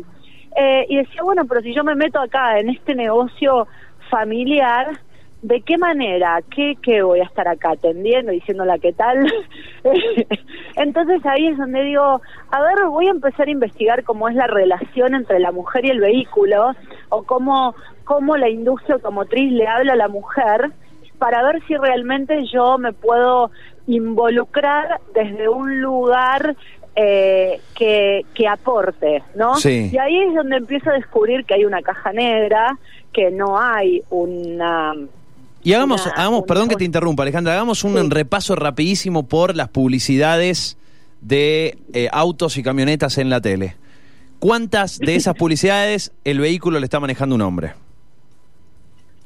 Eh, 0.60 0.88
y 0.90 0.98
decía, 0.98 1.22
bueno, 1.22 1.46
pero 1.48 1.62
si 1.62 1.72
yo 1.72 1.84
me 1.84 1.94
meto 1.94 2.20
acá 2.20 2.60
en 2.60 2.70
este 2.70 2.96
negocio 2.96 3.68
familiar, 4.10 4.88
¿de 5.42 5.62
qué 5.62 5.78
manera? 5.78 6.42
¿Qué, 6.50 6.76
qué 6.82 7.02
voy 7.02 7.20
a 7.20 7.26
estar 7.26 7.48
acá 7.48 7.72
atendiendo, 7.72 8.32
diciéndola 8.32 8.80
qué 8.80 8.94
tal? 8.94 9.32
Entonces 10.76 11.26
ahí 11.26 11.48
es 11.48 11.58
donde 11.58 11.84
digo, 11.84 12.22
a 12.52 12.62
ver, 12.62 12.86
voy 12.90 13.08
a 13.08 13.12
empezar 13.12 13.48
a 13.48 13.52
investigar 13.52 14.04
cómo 14.04 14.30
es 14.30 14.36
la 14.36 14.48
relación 14.48 15.16
entre 15.16 15.40
la 15.40 15.52
mujer 15.52 15.86
y 15.86 15.90
el 15.90 16.00
vehículo, 16.00 16.72
o 17.10 17.24
cómo, 17.24 17.76
cómo 18.04 18.38
la 18.38 18.50
industria 18.50 18.96
automotriz 18.96 19.52
le 19.52 19.68
habla 19.68 19.94
a 19.94 19.98
la 19.98 20.08
mujer, 20.08 20.72
para 21.18 21.44
ver 21.44 21.62
si 21.68 21.76
realmente 21.76 22.46
yo 22.46 22.78
me 22.78 22.94
puedo 22.94 23.52
involucrar 23.88 25.00
desde 25.14 25.50
un 25.50 25.82
lugar 25.82 26.56
eh, 26.96 27.60
que, 27.76 28.26
que 28.34 28.48
aporte, 28.48 29.24
¿no? 29.36 29.56
Sí. 29.56 29.90
Y 29.92 29.98
ahí 29.98 30.20
es 30.24 30.34
donde 30.34 30.58
empiezo 30.58 30.90
a 30.90 30.94
descubrir 30.94 31.46
que 31.46 31.54
hay 31.54 31.66
una 31.66 31.82
caja 31.82 32.12
negra, 32.12 32.78
que 33.14 33.32
no 33.32 33.60
hay 33.60 34.02
una... 34.10 34.94
Y 35.64 35.74
hagamos, 35.74 36.06
una- 36.06 36.14
hagamos 36.16 36.40
una- 36.40 36.48
perdón 36.48 36.70
que 36.70 36.76
te 36.76 36.86
interrumpa, 36.86 37.24
Alejandra, 37.24 37.54
hagamos 37.54 37.84
un 37.84 37.94
Sí. 38.00 38.08
repaso 38.10 38.56
rapidísimo 38.56 39.28
por 39.28 39.56
las 39.56 39.70
publicidades 39.70 40.78
de 41.22 41.78
eh, 41.94 42.10
autos 42.12 42.58
y 42.58 42.64
camionetas 42.64 43.18
en 43.18 43.30
la 43.30 43.42
tele. 43.42 43.76
¿Cuántas 44.40 45.00
de 45.00 45.16
esas 45.16 45.36
publicidades 45.40 46.12
el 46.24 46.40
vehículo 46.40 46.80
le 46.80 46.86
está 46.86 47.00
manejando 47.00 47.36
un 47.36 47.42
hombre? 47.42 47.74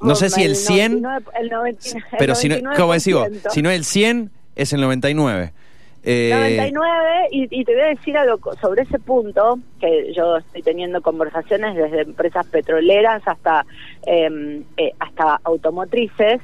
No 0.02 0.16
sé 0.16 0.30
si 0.32 0.42
el 0.44 0.56
100, 0.56 1.02
99, 1.02 1.26
el 1.40 1.50
90, 1.50 1.90
el 1.90 2.04
pero 2.18 2.34
si 2.34 2.50
no, 2.50 2.56
¿cómo? 2.76 2.94
99%. 2.96 3.52
Si 3.52 3.62
no 3.62 3.70
el 3.70 3.86
100, 3.86 4.32
es 4.56 4.74
el 4.74 4.82
99. 4.82 5.54
Eh, 6.04 6.32
99 6.34 7.28
y, 7.32 7.62
y 7.62 7.64
te 7.64 7.74
voy 7.74 7.84
a 7.84 7.88
decir 7.88 8.18
algo 8.18 8.40
sobre 8.60 8.84
ese 8.84 8.98
punto 8.98 9.60
que 9.80 10.12
yo 10.14 10.38
estoy 10.38 10.64
teniendo 10.64 11.02
conversaciones 11.02 11.76
desde 11.76 12.02
empresas 12.02 12.46
petroleras 12.48 13.22
hasta 13.26 13.66
eh, 14.08 14.64
eh, 14.78 14.94
hasta 15.00 15.40
automotrices. 15.44 16.42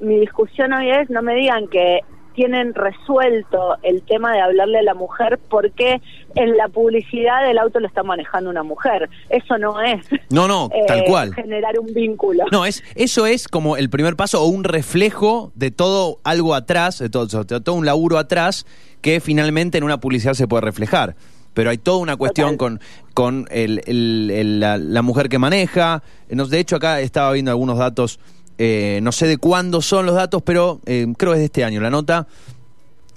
Mi 0.00 0.20
discusión 0.20 0.72
hoy 0.72 0.90
es 0.90 1.10
no 1.10 1.20
me 1.22 1.34
digan 1.34 1.68
que 1.68 2.00
tienen 2.34 2.74
resuelto 2.74 3.76
el 3.82 4.02
tema 4.02 4.32
de 4.32 4.40
hablarle 4.40 4.78
a 4.78 4.82
la 4.82 4.94
mujer 4.94 5.38
porque 5.48 6.00
en 6.34 6.56
la 6.56 6.68
publicidad 6.68 7.46
del 7.46 7.58
auto 7.58 7.80
lo 7.80 7.86
está 7.86 8.02
manejando 8.02 8.50
una 8.50 8.62
mujer. 8.62 9.08
Eso 9.28 9.56
no 9.56 9.80
es 9.80 10.04
No, 10.30 10.48
no, 10.48 10.68
tal 10.86 11.00
eh, 11.00 11.04
cual. 11.06 11.34
generar 11.34 11.78
un 11.78 11.94
vínculo. 11.94 12.44
No, 12.50 12.66
es, 12.66 12.82
eso 12.96 13.26
es 13.26 13.48
como 13.48 13.76
el 13.76 13.88
primer 13.88 14.16
paso 14.16 14.42
o 14.42 14.46
un 14.46 14.64
reflejo 14.64 15.52
de 15.54 15.70
todo 15.70 16.18
algo 16.24 16.54
atrás, 16.54 16.98
de 16.98 17.08
todo, 17.08 17.44
de 17.44 17.60
todo 17.60 17.74
un 17.74 17.86
laburo 17.86 18.18
atrás 18.18 18.66
que 19.04 19.20
finalmente 19.20 19.76
en 19.76 19.84
una 19.84 20.00
publicidad 20.00 20.32
se 20.32 20.48
puede 20.48 20.62
reflejar. 20.62 21.14
Pero 21.52 21.68
hay 21.68 21.76
toda 21.76 21.98
una 21.98 22.16
cuestión 22.16 22.56
con, 22.56 22.80
con 23.12 23.46
el- 23.50 23.82
el- 23.84 24.30
el- 24.32 24.60
la, 24.60 24.78
la 24.78 25.02
mujer 25.02 25.28
que 25.28 25.38
maneja. 25.38 26.02
Eh, 26.30 26.34
De 26.48 26.58
hecho, 26.58 26.76
acá 26.76 27.00
estaba 27.02 27.30
viendo 27.32 27.50
algunos 27.50 27.76
datos, 27.76 28.18
eh, 28.56 29.00
no 29.02 29.12
sé 29.12 29.26
de 29.26 29.36
cuándo 29.36 29.82
son 29.82 30.06
los 30.06 30.14
datos, 30.14 30.40
pero 30.42 30.80
eh, 30.86 31.06
creo 31.18 31.32
que 31.32 31.36
es 31.36 31.40
de 31.40 31.44
este 31.44 31.64
año 31.64 31.82
la 31.82 31.90
nota. 31.90 32.26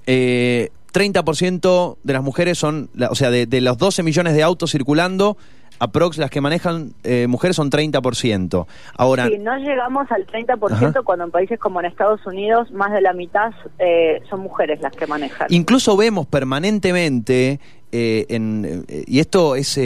Eh, 0.06 0.72
30% 0.92 1.98
de 2.04 2.14
las 2.14 2.22
mujeres 2.22 2.58
son, 2.58 2.90
o 3.10 3.16
sea, 3.16 3.30
de, 3.32 3.46
de 3.46 3.62
los 3.62 3.78
12 3.78 4.04
millones 4.04 4.34
de 4.34 4.44
autos 4.44 4.72
circulando, 4.72 5.38
aprox 5.80 6.18
las 6.18 6.30
que 6.30 6.42
manejan 6.42 6.94
eh, 7.04 7.28
mujeres 7.28 7.56
son 7.56 7.70
30%. 7.70 8.66
Ahora, 8.98 9.28
Sí, 9.28 9.38
no 9.38 9.58
llegamos 9.58 10.10
al 10.12 10.26
30% 10.26 10.72
Ajá. 10.72 10.94
cuando 11.04 11.26
en 11.26 11.32
países 11.32 11.60
como 11.60 11.80
en 11.80 11.86
Estados 11.88 12.26
Unidos 12.26 12.72
más 12.72 12.92
de 12.92 13.02
la 13.02 13.14
mitad 13.14 13.52
eh, 13.80 14.22
son 14.30 14.42
mujeres 14.42 14.82
las 14.82 14.96
que 14.96 15.08
manejan. 15.08 15.48
incluso 15.50 15.96
vemos 15.98 16.26
permanentemente, 16.28 17.60
eh, 17.92 18.26
en, 18.30 18.86
eh, 18.88 19.04
y 19.08 19.20
esto 19.20 19.56
es 19.56 19.80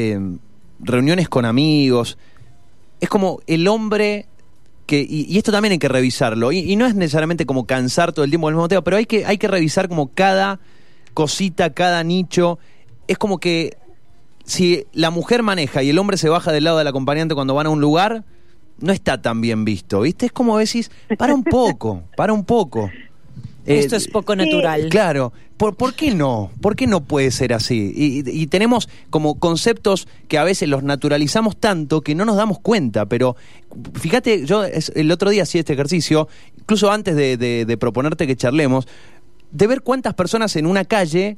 reuniones 0.79 1.29
con 1.29 1.45
amigos, 1.45 2.17
es 2.99 3.09
como 3.09 3.39
el 3.47 3.67
hombre 3.67 4.25
que, 4.85 4.99
y, 4.99 5.25
y 5.29 5.37
esto 5.37 5.51
también 5.51 5.73
hay 5.73 5.79
que 5.79 5.87
revisarlo, 5.87 6.51
y, 6.51 6.59
y 6.59 6.75
no 6.75 6.85
es 6.85 6.95
necesariamente 6.95 7.45
como 7.45 7.65
cansar 7.65 8.11
todo 8.13 8.25
el 8.25 8.31
tiempo 8.31 8.49
el 8.49 8.55
mismo 8.55 8.67
tema, 8.67 8.81
pero 8.81 8.97
hay 8.97 9.05
que, 9.05 9.25
hay 9.25 9.37
que 9.37 9.47
revisar 9.47 9.87
como 9.87 10.07
cada 10.13 10.59
cosita, 11.13 11.71
cada 11.71 12.03
nicho, 12.03 12.59
es 13.07 13.17
como 13.17 13.39
que 13.39 13.77
si 14.51 14.85
la 14.93 15.11
mujer 15.11 15.43
maneja 15.43 15.81
y 15.83 15.89
el 15.89 15.97
hombre 15.97 16.17
se 16.17 16.27
baja 16.29 16.51
del 16.51 16.65
lado 16.65 16.77
del 16.77 16.87
acompañante 16.87 17.35
cuando 17.35 17.53
van 17.55 17.67
a 17.67 17.69
un 17.69 17.79
lugar, 17.81 18.23
no 18.79 18.91
está 18.91 19.21
tan 19.21 19.39
bien 19.41 19.63
visto, 19.63 20.01
¿viste? 20.01 20.25
Es 20.25 20.31
como 20.31 20.57
decís, 20.57 20.91
para 21.17 21.33
un 21.33 21.43
poco, 21.43 22.03
para 22.17 22.33
un 22.33 22.43
poco. 22.43 22.89
Esto 23.65 23.95
Eh, 23.95 23.97
es 23.99 24.07
poco 24.07 24.35
natural. 24.35 24.89
Claro, 24.89 25.31
¿Por, 25.55 25.75
por 25.75 25.93
qué 25.93 26.15
no? 26.15 26.49
¿Por 26.59 26.75
qué 26.75 26.87
no 26.87 27.01
puede 27.01 27.29
ser 27.29 27.53
así? 27.53 27.93
Y, 27.95 28.27
y 28.27 28.47
tenemos 28.47 28.89
como 29.11 29.35
conceptos 29.39 30.07
que 30.27 30.39
a 30.39 30.43
veces 30.43 30.67
los 30.67 30.81
naturalizamos 30.81 31.55
tanto 31.55 32.01
que 32.01 32.15
no 32.15 32.25
nos 32.25 32.35
damos 32.35 32.57
cuenta, 32.59 33.05
pero 33.05 33.35
fíjate, 33.93 34.45
yo 34.47 34.63
es- 34.63 34.91
el 34.95 35.11
otro 35.11 35.29
día 35.29 35.43
hacía 35.43 35.59
este 35.61 35.73
ejercicio, 35.73 36.27
incluso 36.57 36.91
antes 36.91 37.15
de, 37.15 37.37
de- 37.37 37.65
de 37.65 37.77
proponerte 37.77 38.25
que 38.25 38.35
charlemos, 38.35 38.87
de 39.51 39.67
ver 39.67 39.81
cuántas 39.81 40.15
personas 40.15 40.55
en 40.55 40.65
una 40.65 40.83
calle 40.85 41.37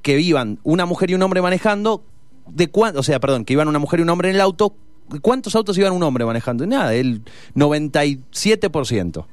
que 0.00 0.16
vivan 0.16 0.58
una 0.62 0.86
mujer 0.86 1.10
y 1.10 1.14
un 1.14 1.22
hombre 1.22 1.42
manejando, 1.42 2.02
de 2.52 2.68
cuán- 2.68 2.96
o 2.96 3.02
sea, 3.02 3.20
perdón, 3.20 3.44
que 3.44 3.52
iban 3.54 3.68
una 3.68 3.78
mujer 3.78 4.00
y 4.00 4.02
un 4.02 4.10
hombre 4.10 4.28
en 4.30 4.34
el 4.36 4.40
auto, 4.40 4.74
¿cuántos 5.22 5.54
autos 5.56 5.76
iban 5.78 5.92
un 5.92 6.02
hombre 6.02 6.24
manejando? 6.24 6.66
Nada, 6.66 6.94
el 6.94 7.22
97%. 7.54 9.26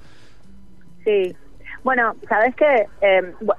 Sí. 1.03 1.36
Bueno, 1.84 2.15
sabes 2.27 2.55
que 2.55 2.88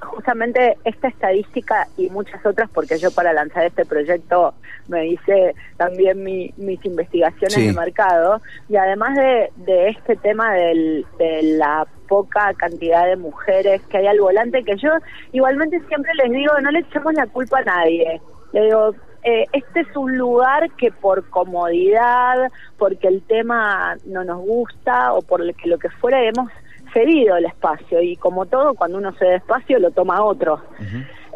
justamente 0.01 0.77
esta 0.85 1.07
estadística 1.07 1.87
y 1.97 2.11
muchas 2.11 2.45
otras, 2.45 2.69
porque 2.75 2.99
yo 2.99 3.13
para 3.13 3.33
lanzar 3.33 3.65
este 3.65 3.85
proyecto 3.85 4.53
me 4.89 5.07
hice 5.07 5.55
también 5.77 6.25
mi- 6.25 6.53
mis 6.57 6.85
investigaciones 6.85 7.55
Sí. 7.55 7.69
de 7.69 7.73
mercado, 7.73 8.43
y 8.69 8.75
además 8.75 9.17
de, 9.17 9.51
de 9.65 9.91
este 9.91 10.17
tema 10.17 10.53
del- 10.55 11.07
de 11.21 11.43
la 11.57 11.87
poca 12.09 12.53
cantidad 12.55 13.07
de 13.07 13.15
mujeres 13.15 13.81
que 13.89 13.99
hay 13.99 14.09
al 14.09 14.19
volante, 14.21 14.65
que 14.65 14.77
yo 14.77 14.91
igualmente 15.33 15.81
siempre 15.87 16.13
les 16.15 16.33
digo, 16.33 16.53
no 16.61 16.73
le 16.73 16.81
echemos 16.81 17.15
la 17.15 17.29
culpa 17.29 17.61
a 17.61 17.65
nadie. 17.65 18.21
Le 18.53 18.65
digo, 18.65 18.93
eh, 19.27 19.45
este 19.53 19.81
es 19.81 19.97
un 19.97 20.17
lugar 20.17 20.71
que 20.77 20.93
por 20.93 21.29
comodidad, 21.31 22.49
porque 22.79 23.09
el 23.09 23.23
tema 23.23 23.97
no 24.05 24.23
nos 24.23 24.39
gusta 24.39 25.15
o 25.15 25.23
por 25.23 25.45
lo 25.45 25.53
que, 25.53 25.69
lo 25.69 25.79
que 25.79 25.91
fuera 25.91 26.23
hemos 26.23 26.49
cedido 26.93 27.37
el 27.37 27.47
espacio 27.47 28.01
y 28.01 28.15
como 28.15 28.47
todo 28.47 28.75
cuando 28.75 28.99
uno 28.99 29.13
cede 29.15 29.35
espacio 29.35 29.81
lo 29.81 29.91
toma 29.91 30.23
otro. 30.23 30.63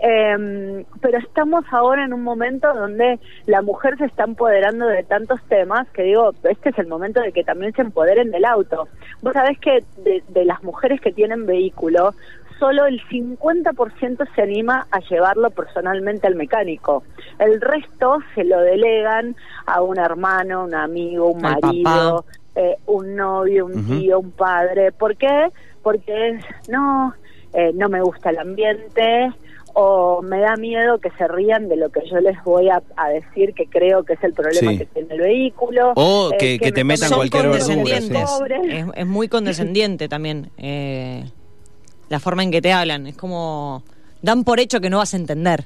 Eh, 0.03 0.85
pero 1.01 1.19
estamos 1.19 1.65
ahora 1.73 2.05
en 2.05 2.15
un 2.15 2.23
momento 2.23 2.73
donde 2.73 3.19
la 3.47 3.61
mujer 3.61 3.99
se 3.99 4.05
está 4.05 4.23
empoderando 4.23 4.87
de 4.87 5.03
tantos 5.03 5.43
temas 5.49 5.87
que 5.91 6.05
digo, 6.05 6.33
este 6.45 6.71
es 6.71 6.79
el 6.79 6.87
momento 6.87 7.21
de 7.21 7.33
que 7.33 7.43
también 7.43 7.73
se 7.73 7.83
empoderen 7.83 8.31
del 8.31 8.45
auto. 8.45 8.87
Vos 9.21 9.33
sabés 9.33 9.59
que 9.59 9.83
de, 10.05 10.23
de 10.29 10.45
las 10.45 10.63
mujeres 10.63 11.01
que 11.01 11.13
tienen 11.13 11.45
vehículo, 11.45 12.15
solo 12.61 12.87
el 12.87 13.01
50% 13.09 14.29
se 14.35 14.43
anima 14.43 14.87
a 14.93 15.01
llevarlo 15.01 15.51
personalmente 15.51 16.27
al 16.29 16.37
mecánico. 16.37 17.03
El 17.41 17.61
resto 17.61 18.19
se 18.37 18.45
lo 18.45 18.61
delegan 18.61 19.35
a 19.67 19.83
un 19.83 19.99
hermano, 19.99 20.65
un 20.65 20.75
amigo, 20.75 21.29
un 21.33 21.45
Al 21.45 21.59
marido, 21.61 22.25
eh, 22.55 22.77
un 22.87 23.17
novio, 23.17 23.67
un 23.67 23.85
tío, 23.89 24.21
un 24.21 24.31
padre. 24.31 24.93
¿Por 24.93 25.17
qué? 25.17 25.49
Porque 25.83 26.29
es, 26.29 26.45
no, 26.69 27.15
eh, 27.55 27.73
no 27.75 27.89
me 27.89 28.01
gusta 28.03 28.31
el 28.31 28.39
ambiente 28.39 29.33
o 29.73 30.21
me 30.21 30.41
da 30.41 30.57
miedo 30.57 30.99
que 30.99 31.11
se 31.13 31.27
rían 31.29 31.69
de 31.69 31.77
lo 31.77 31.91
que 31.91 32.01
yo 32.11 32.19
les 32.21 32.43
voy 32.45 32.69
a, 32.69 32.83
a 32.97 33.09
decir 33.09 33.55
que 33.55 33.67
creo 33.67 34.03
que 34.03 34.15
es 34.15 34.23
el 34.25 34.33
problema 34.35 34.73
Sí. 34.73 34.79
que 34.79 34.87
tiene 34.87 35.15
el 35.15 35.21
vehículo. 35.21 35.93
O 35.95 36.31
eh, 36.33 36.37
que- 36.39 36.59
que 36.59 36.73
te 36.73 36.83
me 36.85 36.95
metan 36.95 37.11
cualquier. 37.13 37.47
Es, 37.47 38.85
es 38.97 39.07
muy 39.07 39.29
condescendiente 39.29 40.09
también. 40.09 40.51
eh, 40.59 41.25
la 42.11 42.21
forma 42.21 42.43
en 42.43 42.51
que 42.51 42.61
te 42.61 42.73
hablan. 42.73 43.07
Es 43.07 43.17
como. 43.17 43.83
Dan 44.21 44.45
por 44.45 44.61
hecho 44.61 44.81
que 44.83 44.91
no 44.91 44.99
vas 44.99 45.15
a 45.15 45.17
entender. 45.17 45.65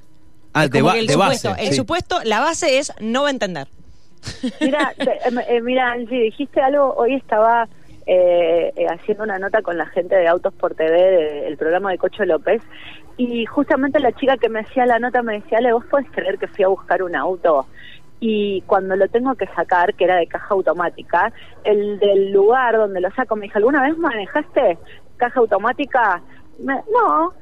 Ah, 0.53 0.65
Es 0.67 0.71
de, 0.71 0.79
como 0.79 0.89
ba- 0.91 0.95
que 0.95 1.01
el 1.01 1.07
de 1.09 1.13
supuesto, 1.15 1.49
base. 1.51 1.63
El 1.65 1.69
sí. 1.71 1.75
supuesto, 1.75 2.21
la 2.23 2.39
base 2.39 2.79
es 2.79 2.93
no 3.01 3.23
va 3.23 3.29
a 3.29 3.33
entender. 3.33 3.67
Mira, 4.61 4.95
te- 4.97 5.29
em, 5.29 5.39
eh, 5.49 5.61
mira, 5.61 5.91
Angie, 5.93 6.21
dijiste 6.23 6.61
algo. 6.61 6.95
Hoy 6.97 7.15
estaba 7.15 7.69
eh, 8.07 8.73
eh, 8.77 8.87
haciendo 8.89 9.25
una 9.25 9.39
nota 9.39 9.63
con 9.63 9.77
la 9.77 9.87
gente 9.87 10.15
de 10.15 10.29
Autos 10.29 10.55
por 10.55 10.75
TV, 10.75 10.93
de- 10.97 11.49
el 11.49 11.57
programa 11.57 11.91
de 11.91 11.99
Cocho 11.99 12.25
López, 12.25 12.63
y 13.17 13.47
justamente 13.47 13.99
la 14.01 14.13
chica 14.13 14.37
que 14.37 14.49
me 14.49 14.61
hacía 14.61 14.87
la 14.87 14.99
nota 14.99 15.23
me 15.23 15.35
decía, 15.41 15.59
Ale, 15.59 15.73
¿vos 15.73 15.85
podés 15.87 16.11
creer 16.11 16.39
que 16.39 16.47
fui 16.49 16.65
a 16.65 16.69
buscar 16.69 17.03
un 17.03 17.17
auto? 17.17 17.67
Y 18.21 18.63
cuando 18.67 18.95
lo 18.97 19.09
tengo 19.09 19.35
que 19.35 19.47
sacar, 19.49 19.95
que 19.95 20.05
era 20.05 20.17
de 20.17 20.27
caja 20.27 20.47
automática, 20.55 21.33
el 21.65 21.99
del 21.99 22.31
lugar 22.33 22.77
donde 22.77 23.01
lo 23.01 23.11
saco 23.13 23.37
me 23.37 23.47
dijo, 23.47 23.59
¿alguna 23.59 23.83
vez 23.83 23.97
manejaste 23.99 24.79
caja 25.26 25.40
automática? 25.40 26.23
Me- 26.59 26.75
no. 26.93 27.33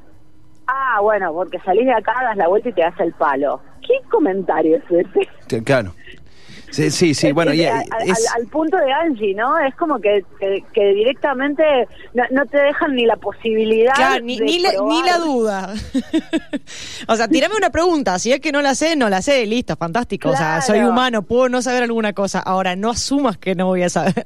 Ah, 0.67 0.99
bueno, 1.01 1.33
porque 1.33 1.59
salís 1.59 1.85
de 1.85 1.93
acá, 1.93 2.13
das 2.23 2.37
la 2.37 2.47
vuelta 2.47 2.69
y 2.69 2.73
te 2.73 2.81
das 2.81 2.97
el 2.99 3.13
palo. 3.13 3.59
¿Qué 3.85 3.95
comentario 4.09 4.77
es 4.77 4.83
ese? 5.47 5.61
Claro. 5.63 5.93
Sí, 6.71 6.89
sí, 6.89 7.13
sí, 7.13 7.31
bueno, 7.33 7.51
es- 7.51 7.59
y- 7.59 7.65
al, 7.65 7.83
es- 8.03 8.31
al- 8.33 8.41
al 8.41 8.47
punto 8.47 8.77
de 8.77 8.91
Angie, 8.91 9.35
¿no? 9.35 9.59
Es 9.59 9.75
como 9.75 9.99
que, 9.99 10.23
que, 10.39 10.63
que 10.73 10.93
directamente 10.93 11.63
no, 12.15 12.23
no 12.31 12.45
te 12.47 12.57
dejan 12.57 12.95
ni 12.95 13.05
la 13.05 13.15
posibilidad 13.17 13.93
Claro, 13.93 14.23
ni, 14.25 14.39
de 14.39 14.45
ni 14.45 14.59
la, 14.59 14.71
ni 14.87 15.03
la 15.03 15.17
duda. 15.19 15.73
o 17.07 17.15
sea, 17.15 17.27
tirame 17.27 17.55
una 17.55 17.69
pregunta. 17.69 18.17
Si 18.17 18.31
es 18.31 18.39
que 18.39 18.51
no 18.51 18.61
la 18.61 18.73
sé, 18.73 18.95
no 18.95 19.09
la 19.09 19.21
sé. 19.21 19.45
Listo, 19.45 19.75
fantástico. 19.75 20.29
O 20.29 20.35
sea, 20.35 20.61
soy 20.61 20.79
humano, 20.79 21.21
puedo 21.23 21.47
no 21.49 21.61
saber 21.61 21.83
alguna 21.83 22.13
cosa. 22.13 22.39
Ahora, 22.39 22.75
no 22.75 22.89
asumas 22.89 23.37
que 23.37 23.53
no 23.53 23.67
voy 23.67 23.83
a 23.83 23.89
saber. 23.89 24.23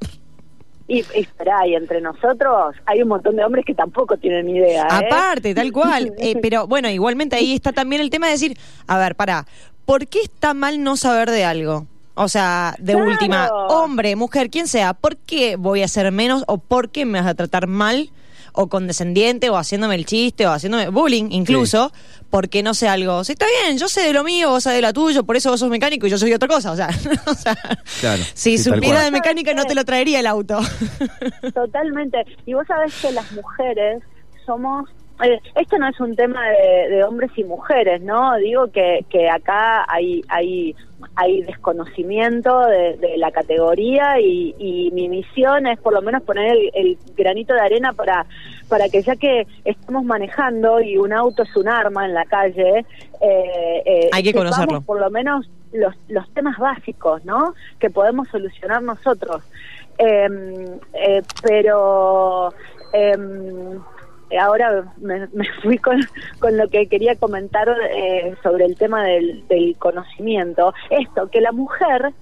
Y, 0.88 1.00
y 1.00 1.06
esperá, 1.20 1.68
y 1.68 1.76
entre 1.76 2.00
nosotros 2.02 2.76
hay 2.86 3.02
un 3.02 3.10
montón 3.10 3.36
de 3.36 3.44
hombres 3.44 3.66
que 3.66 3.74
tampoco 3.74 4.18
tienen 4.18 4.46
ni 4.46 4.54
idea. 4.58 4.84
¿eh? 4.84 5.06
Aparte, 5.08 5.54
tal 5.54 5.72
cual. 5.72 6.14
Eh, 6.18 6.36
pero 6.42 6.66
bueno, 6.68 6.90
igualmente 6.90 7.36
ahí 7.36 7.54
está 7.54 7.74
también 7.74 8.02
el 8.02 8.10
tema 8.10 8.28
de 8.28 8.34
decir, 8.34 8.58
a 8.88 8.98
ver, 8.98 9.16
para, 9.16 9.46
¿por 9.86 10.08
qué 10.08 10.20
está 10.22 10.54
mal 10.54 10.82
no 10.84 10.96
saber 10.98 11.30
de 11.30 11.44
algo? 11.46 11.86
O 12.16 12.28
sea, 12.30 12.74
de 12.80 12.94
Claro. 12.94 13.10
última, 13.10 13.50
hombre, 13.70 14.16
mujer, 14.16 14.50
quien 14.50 14.68
sea, 14.68 14.94
¿por 14.94 15.18
qué 15.18 15.56
voy 15.58 15.84
a 15.84 15.88
ser 15.88 16.12
menos 16.12 16.44
o 16.48 16.58
por 16.58 16.90
qué 16.90 17.06
me 17.06 17.20
vas 17.20 17.28
a 17.30 17.36
tratar 17.36 17.68
mal 17.68 18.10
o 18.58 18.68
condescendiente 18.68 19.50
o 19.50 19.56
haciéndome 19.56 19.96
el 19.96 20.06
chiste 20.06 20.48
o 20.48 20.52
haciéndome 20.52 20.90
bullying 20.90 21.30
incluso 21.30 21.92
porque 22.30 22.64
no 22.64 22.74
sé 22.74 22.88
algo? 22.88 23.24
Si 23.24 23.34
está 23.34 23.46
bien, 23.46 23.78
yo 23.78 23.88
sé 23.88 24.02
de 24.02 24.14
lo 24.14 24.24
mío, 24.24 24.50
vos 24.50 24.64
sabés 24.64 24.80
de 24.80 24.88
lo 24.88 24.94
tuyo, 24.94 25.24
por 25.24 25.36
eso 25.36 25.52
vos 25.52 25.60
sos 25.60 25.70
mecánico 25.70 26.08
y 26.08 26.10
yo 26.10 26.18
soy 26.18 26.34
otra 26.34 26.48
cosa. 26.48 26.72
O 26.72 26.76
sea, 26.76 26.90
o 27.28 27.34
sea, 27.34 27.56
Claro, 28.00 28.24
si 28.34 28.58
sí, 28.58 28.70
supiera 28.70 29.04
de 29.04 29.12
mecánica 29.12 29.54
no 29.54 29.66
te 29.66 29.76
lo 29.76 29.86
traería 29.86 30.20
el 30.20 30.28
auto. 30.28 30.60
Totalmente. 31.54 32.26
Y 32.46 32.54
vos 32.54 32.66
sabés 32.68 32.94
que 33.02 33.12
las 33.12 33.32
mujeres 33.32 34.02
somos 34.46 34.90
eh, 35.24 35.40
esto 35.56 35.80
no 35.80 35.88
es 35.88 36.00
un 36.00 36.16
tema 36.16 36.42
de, 36.50 36.96
de, 36.96 37.04
hombres 37.04 37.32
y 37.36 37.44
mujeres, 37.44 38.02
¿no? 38.02 38.36
Digo 38.36 38.72
que, 38.72 39.04
que 39.10 39.30
acá 39.30 39.84
hay, 39.88 40.22
hay, 40.28 40.76
hay 41.16 41.42
desconocimiento 41.44 42.66
de, 42.68 42.98
de 42.98 43.18
la 43.18 43.32
categoría 43.32 44.20
y, 44.20 44.56
y, 44.58 44.92
mi 44.92 45.10
misión 45.10 45.68
es 45.68 45.80
por 45.80 45.94
lo 45.94 46.02
menos 46.02 46.24
poner 46.24 46.52
el, 46.52 46.72
el, 46.74 46.98
granito 47.16 47.54
de 47.54 47.62
arena 47.62 47.94
para, 47.94 48.26
para 48.68 48.90
que 48.90 49.02
ya 49.02 49.16
que 49.16 49.46
estamos 49.64 50.04
manejando 50.06 50.82
y 50.82 50.98
un 50.98 51.14
auto 51.14 51.44
es 51.44 51.56
un 51.56 51.68
arma 51.68 52.06
en 52.06 52.14
la 52.14 52.26
calle, 52.26 52.86
eh, 53.22 53.84
eh, 53.86 54.10
hay 54.12 54.24
que 54.24 54.34
conocerlo. 54.34 54.82
Por 54.82 55.00
lo 55.00 55.10
menos 55.10 55.50
los, 55.72 55.96
los 56.08 56.30
temas 56.34 56.58
básicos, 56.58 57.24
¿no? 57.26 57.54
Que 57.80 57.90
podemos 57.90 58.28
solucionar 58.30 58.82
nosotros. 58.82 59.44
Em, 59.98 60.80
eh, 60.94 61.24
pero 61.42 62.54
em, 62.94 63.80
ahora 64.40 64.94
me, 64.98 65.28
fui 65.64 65.78
con, 65.78 66.00
con, 66.40 66.58
lo 66.58 66.68
que 66.70 66.88
quería 66.88 67.16
comentar 67.16 67.68
eh, 67.70 68.36
sobre 68.44 68.66
el 68.66 68.76
tema 68.76 69.04
del, 69.04 69.48
del, 69.48 69.76
conocimiento. 69.78 70.74
Esto, 70.90 71.30
que 71.30 71.42
la 71.42 71.52
mujer 71.52 72.14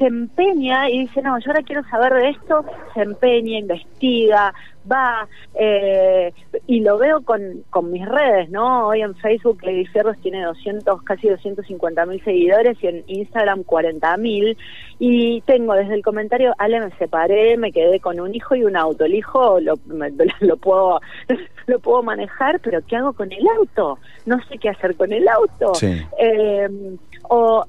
se 0.00 0.06
empeña 0.06 0.88
y 0.88 1.00
dice, 1.00 1.20
no, 1.20 1.38
yo 1.38 1.50
ahora 1.50 1.62
quiero 1.62 1.84
saber 1.84 2.14
de 2.14 2.30
esto, 2.30 2.64
se 2.94 3.02
empeña, 3.02 3.58
investiga, 3.58 4.54
va, 4.90 5.28
eh, 5.54 6.32
y 6.66 6.80
lo 6.80 6.96
veo 6.96 7.20
con, 7.22 7.64
con 7.68 7.92
mis 7.92 8.08
redes, 8.08 8.48
¿no? 8.48 8.86
Hoy 8.86 9.02
en 9.02 9.14
Facebook 9.16 9.58
Lady 9.62 9.84
Fierros 9.84 10.16
tiene 10.22 10.42
200, 10.42 11.02
casi 11.02 11.28
250 11.28 12.06
mil 12.06 12.24
seguidores 12.24 12.82
y 12.82 12.86
en 12.86 13.04
Instagram 13.08 13.62
40 13.62 14.16
mil, 14.16 14.56
y 14.98 15.42
tengo 15.42 15.74
desde 15.74 15.94
el 15.94 16.02
comentario, 16.02 16.54
Ale, 16.56 16.80
me 16.80 16.90
separé, 16.96 17.58
me 17.58 17.70
quedé 17.70 18.00
con 18.00 18.18
un 18.20 18.34
hijo 18.34 18.56
y 18.56 18.64
un 18.64 18.76
auto, 18.76 19.04
el 19.04 19.14
hijo 19.14 19.60
lo, 19.60 19.74
lo 20.40 20.56
puedo 20.56 21.00
lo 21.66 21.78
puedo 21.78 22.02
manejar, 22.02 22.58
pero 22.60 22.80
¿qué 22.86 22.96
hago 22.96 23.12
con 23.12 23.30
el 23.30 23.46
auto? 23.56 23.98
No 24.26 24.38
sé 24.48 24.58
qué 24.58 24.70
hacer 24.70 24.96
con 24.96 25.12
el 25.12 25.28
auto. 25.28 25.72
Eh, 26.18 26.68
o 27.28 27.64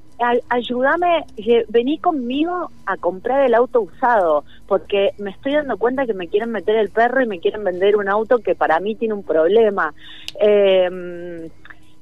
ayúdame, 0.48 1.24
vení 1.68 1.98
conmigo 1.98 2.70
a 2.86 2.96
comprar 2.96 3.44
el 3.44 3.54
auto 3.54 3.80
usado, 3.80 4.44
porque 4.66 5.10
me 5.18 5.30
estoy 5.30 5.54
dando 5.54 5.76
cuenta 5.76 6.06
que 6.06 6.14
me 6.14 6.28
quieren 6.28 6.50
meter 6.50 6.76
el 6.76 6.90
perro 6.90 7.22
y 7.22 7.26
me 7.26 7.40
quieren 7.40 7.64
vender 7.64 7.96
un 7.96 8.08
auto 8.08 8.38
que 8.38 8.54
para 8.54 8.78
mí 8.80 8.94
tiene 8.94 9.14
un 9.14 9.24
problema. 9.24 9.92
Em, 10.40 11.46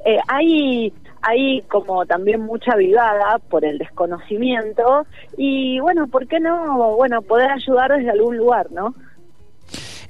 eh, 0.05 0.19
hay 0.29 0.93
hay 1.23 1.61
como 1.63 2.07
también 2.07 2.41
mucha 2.41 2.77
vivada 2.77 3.39
por 3.51 3.65
el 3.65 3.77
desconocimiento 3.79 5.07
y 5.37 5.79
bueno, 5.81 6.07
¿por 6.07 6.27
qué 6.27 6.41
no? 6.41 6.97
Bueno, 6.97 7.21
poder 7.21 7.51
ayudar 7.51 7.95
desde 7.95 8.11
algún 8.11 8.39
lugar, 8.39 8.71
¿no? 8.73 8.95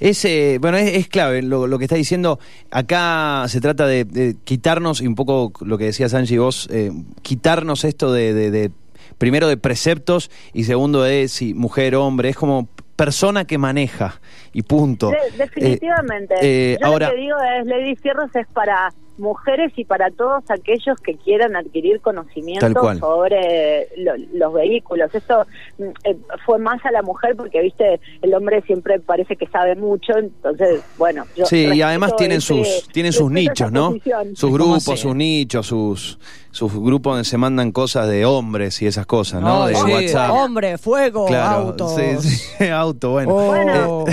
Es, 0.01 0.25
eh, 0.25 0.57
bueno, 0.59 0.77
es, 0.77 1.07
clave 1.07 1.43
lo, 1.43 1.77
que 1.77 1.85
está 1.85 1.95
diciendo. 1.95 2.39
Acá 2.71 3.45
se 3.47 3.61
trata 3.61 3.85
de, 3.85 4.35
quitarnos, 4.43 4.99
y 4.99 5.05
un 5.05 5.13
poco 5.13 5.53
lo 5.63 5.77
que 5.77 5.85
decías 5.85 6.15
Angie 6.15 6.39
vos, 6.39 6.67
eh, 6.71 6.91
quitarnos 7.21 7.83
esto 7.85 8.11
de, 8.11 8.71
primero 9.19 9.47
de 9.47 9.57
preceptos 9.57 10.31
y 10.53 10.63
segundo 10.63 11.03
de 11.03 11.27
si 11.27 11.53
mujer, 11.53 11.95
hombre, 11.95 12.29
es 12.29 12.35
como 12.35 12.67
persona 12.95 13.45
que 13.45 13.59
maneja 13.59 14.19
y 14.53 14.63
punto. 14.63 15.11
definitivamente. 15.37 16.33
Eh, 16.41 16.77
Yo 16.81 16.87
ahora, 16.87 17.09
lo 17.09 17.13
que 17.13 17.21
digo 17.21 17.37
es, 17.59 17.67
Lady 17.67 17.95
Fierros 17.95 18.35
es 18.35 18.47
para 18.47 18.91
mujeres 19.21 19.71
y 19.77 19.85
para 19.85 20.11
todos 20.11 20.43
aquellos 20.49 20.99
que 20.99 21.15
quieran 21.15 21.55
adquirir 21.55 22.01
conocimiento 22.01 22.95
sobre 22.95 23.87
los 24.33 24.53
vehículos. 24.53 25.13
Eso 25.13 25.45
mm, 25.77 25.83
eh, 26.03 26.17
fue 26.45 26.59
más 26.59 26.83
a 26.85 26.91
la 26.91 27.01
mujer 27.01 27.35
porque, 27.35 27.61
viste, 27.61 27.99
el 28.21 28.33
hombre 28.33 28.61
siempre 28.63 28.99
parece 28.99 29.35
que 29.35 29.47
sabe 29.47 29.75
mucho, 29.75 30.17
entonces, 30.17 30.81
bueno. 30.97 31.25
Yo 31.35 31.45
sí, 31.45 31.67
y 31.73 31.81
además 31.81 32.15
tienen 32.17 32.41
sus, 32.41 32.87
tienen 32.91 33.13
sus 33.13 33.31
nichos, 33.31 33.71
¿no? 33.71 33.93
Sus 34.33 34.51
grupos, 34.51 34.99
sus 34.99 35.15
nichos, 35.15 35.65
sus 35.67 36.17
sus 36.51 36.73
grupos 36.73 37.13
donde 37.13 37.23
se 37.23 37.37
mandan 37.37 37.71
cosas 37.71 38.09
de 38.09 38.25
hombres 38.25 38.81
y 38.81 38.87
esas 38.87 39.05
cosas, 39.05 39.41
¿no? 39.41 39.65
de 39.67 39.73
WhatsApp. 39.73 40.31
Hombre, 40.31 40.77
fuego, 40.77 41.27
auto. 41.33 41.87
Sí, 41.89 42.67
auto, 42.71 43.11
bueno. 43.11 43.33
Oh. 43.33 43.45
Bueno, 43.47 44.05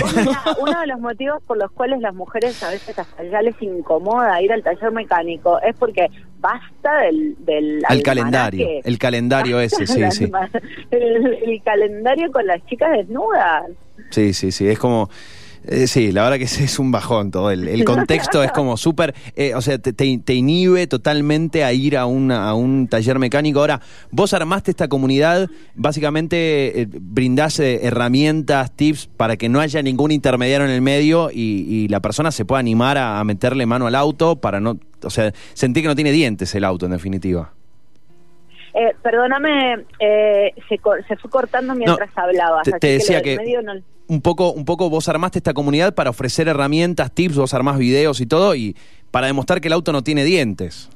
uno 0.61 0.79
de 0.79 0.87
los 0.87 0.99
motivos 0.99 1.43
por 1.45 1.57
los 1.57 1.69
cuales 1.71 1.99
las 1.99 2.15
mujeres 2.15 2.61
a 2.63 2.69
veces 2.69 2.97
hasta 2.97 3.23
ya 3.23 3.41
les 3.41 3.61
incomoda 3.61 4.41
ir 4.41 4.51
al 4.53 4.63
taller 4.63 4.91
mecánico 4.99 5.59
es 5.61 5.75
porque 5.75 6.07
basta 6.39 6.97
del, 7.01 7.35
del 7.39 7.81
el 7.89 8.03
calendario, 8.03 8.67
el 8.83 8.97
calendario 8.97 9.59
ese, 9.59 9.87
sí, 9.87 10.01
sí. 10.11 10.31
el 10.91 11.61
calendario 11.63 12.31
con 12.31 12.45
las 12.45 12.65
chicas 12.65 12.91
desnudas. 12.91 13.65
Sí, 14.11 14.33
sí, 14.33 14.51
sí, 14.51 14.67
es 14.67 14.79
como 14.79 15.09
eh, 15.67 15.87
sí, 15.87 16.11
la 16.11 16.23
verdad 16.23 16.37
que 16.37 16.45
es 16.45 16.79
un 16.79 16.91
bajón 16.91 17.31
todo. 17.31 17.51
El, 17.51 17.83
contexto 17.83 18.43
es 18.43 18.51
como 18.51 18.77
súper, 18.77 19.13
eh, 19.35 19.53
o 19.55 19.61
sea, 19.61 19.77
te, 19.77 20.33
inhibe 20.33 20.87
totalmente 20.87 21.63
a 21.63 21.73
ir 21.73 21.97
a, 21.97 22.01
a 22.01 22.05
un 22.53 22.87
taller 22.89 23.19
mecánico. 23.19 23.59
Ahora, 23.59 23.81
vos 24.11 24.33
armaste 24.33 24.71
esta 24.71 24.87
comunidad, 24.87 25.49
básicamente 25.75 26.81
eh, 26.81 26.87
brindás 26.89 27.59
herramientas, 27.59 28.71
tips 28.75 29.07
para 29.17 29.37
que 29.37 29.49
no 29.49 29.59
haya 29.59 29.81
ningún 29.81 30.11
intermediario 30.11 30.65
en 30.65 30.71
el 30.73 30.81
medio 30.81 31.29
y, 31.31 31.87
la 31.89 32.01
persona 32.01 32.31
se 32.31 32.45
pueda 32.45 32.59
animar 32.59 32.97
a, 32.97 33.23
meterle 33.23 33.65
mano 33.65 33.87
al 33.87 33.95
auto 33.95 34.35
para 34.35 34.59
no, 34.59 34.77
o 35.03 35.09
sea, 35.09 35.31
sentir 35.53 35.83
que 35.83 35.89
no 35.89 35.95
tiene 35.95 36.11
dientes 36.11 36.53
el 36.55 36.63
auto 36.63 36.85
en 36.85 36.91
definitiva. 36.93 37.51
perdóname, 39.01 39.85
se, 39.99 40.79
se, 41.07 41.15
fue 41.17 41.29
cortando 41.29 41.75
mientras 41.75 42.09
hablabas. 42.17 42.67
Te, 42.79 42.87
decía 42.87 43.21
que, 43.21 43.37
un 44.09 44.21
poco, 44.21 44.51
un 44.51 44.65
poco 44.65 44.89
vos 44.89 45.07
armaste 45.07 45.37
esta 45.37 45.53
comunidad 45.53 45.93
para 45.93 46.09
ofrecer 46.09 46.47
herramientas, 46.47 47.11
tips, 47.11 47.37
vos 47.37 47.53
armás 47.53 47.77
videos 47.77 48.19
y 48.19 48.25
todo, 48.25 48.55
y 48.55 48.75
para 49.11 49.27
demostrar 49.27 49.61
que 49.61 49.67
el 49.67 49.73
auto 49.73 49.91
no 49.91 50.03
tiene 50.03 50.23
dientes. 50.23 50.89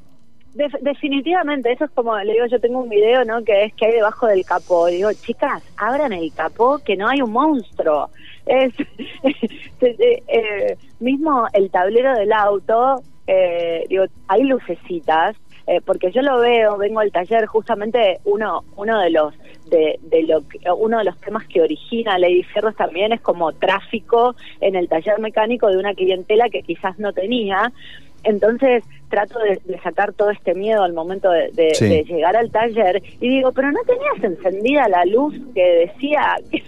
definitivamente, 0.80 1.72
eso 1.72 1.84
es 1.84 1.90
como, 1.92 2.18
le 2.18 2.32
digo, 2.32 2.46
yo 2.46 2.60
tengo 2.60 2.82
un 2.82 2.88
video, 2.88 3.24
¿no? 3.24 3.44
Que 3.44 3.66
es 3.66 3.74
que 3.74 3.86
hay 3.86 3.92
debajo 3.92 4.26
del 4.26 4.44
capó. 4.44 4.86
Digo, 4.86 5.12
chicas, 5.12 5.62
abran 5.76 6.12
el 6.12 6.32
capó, 6.32 6.78
que 6.78 6.96
no 6.96 7.08
hay 7.08 7.22
un 7.22 7.30
monstruo. 7.30 8.10
Es, 8.46 8.74
eh, 9.80 10.22
eh, 10.26 10.76
mismo 10.98 11.46
el 11.52 11.70
tablero 11.70 12.14
del 12.14 12.32
auto, 12.32 13.00
eh, 13.26 13.84
digo, 13.88 14.04
hay 14.28 14.42
lucecitas, 14.44 15.36
eh, 15.66 15.80
porque 15.84 16.10
yo 16.12 16.20
lo 16.20 16.40
veo, 16.40 16.76
vengo 16.76 17.00
al 17.00 17.10
taller, 17.10 17.46
justamente 17.46 18.20
uno, 18.24 18.64
uno 18.76 19.00
de 19.00 19.10
los 19.10 19.34
de, 19.70 19.98
de 20.02 20.22
lo 20.24 20.42
uno 20.76 20.98
de 20.98 21.04
los 21.04 21.18
temas 21.20 21.46
que 21.46 21.62
origina 21.62 22.18
Lady 22.18 22.42
Fierros 22.42 22.76
también 22.76 23.14
es 23.14 23.22
como 23.22 23.50
tráfico 23.52 24.36
en 24.60 24.76
el 24.76 24.88
taller 24.88 25.18
mecánico 25.20 25.68
de 25.68 25.78
una 25.78 25.94
clientela 25.94 26.50
que 26.50 26.62
quizás 26.62 26.98
no 26.98 27.14
tenía. 27.14 27.72
Entonces 28.24 28.84
trato 29.08 29.38
de, 29.38 29.78
sacar 29.82 30.12
todo 30.12 30.30
este 30.30 30.54
miedo 30.54 30.82
al 30.82 30.92
momento 30.92 31.30
de, 31.30 31.50
de, 31.52 32.04
llegar 32.04 32.36
al 32.36 32.50
taller 32.50 33.02
y 33.20 33.28
digo, 33.28 33.52
pero 33.52 33.72
no 33.72 33.80
tenías 33.84 34.22
encendida 34.22 34.88
la 34.88 35.04
luz 35.06 35.34
que 35.54 35.86
decía 35.86 36.36
que, 36.50 36.62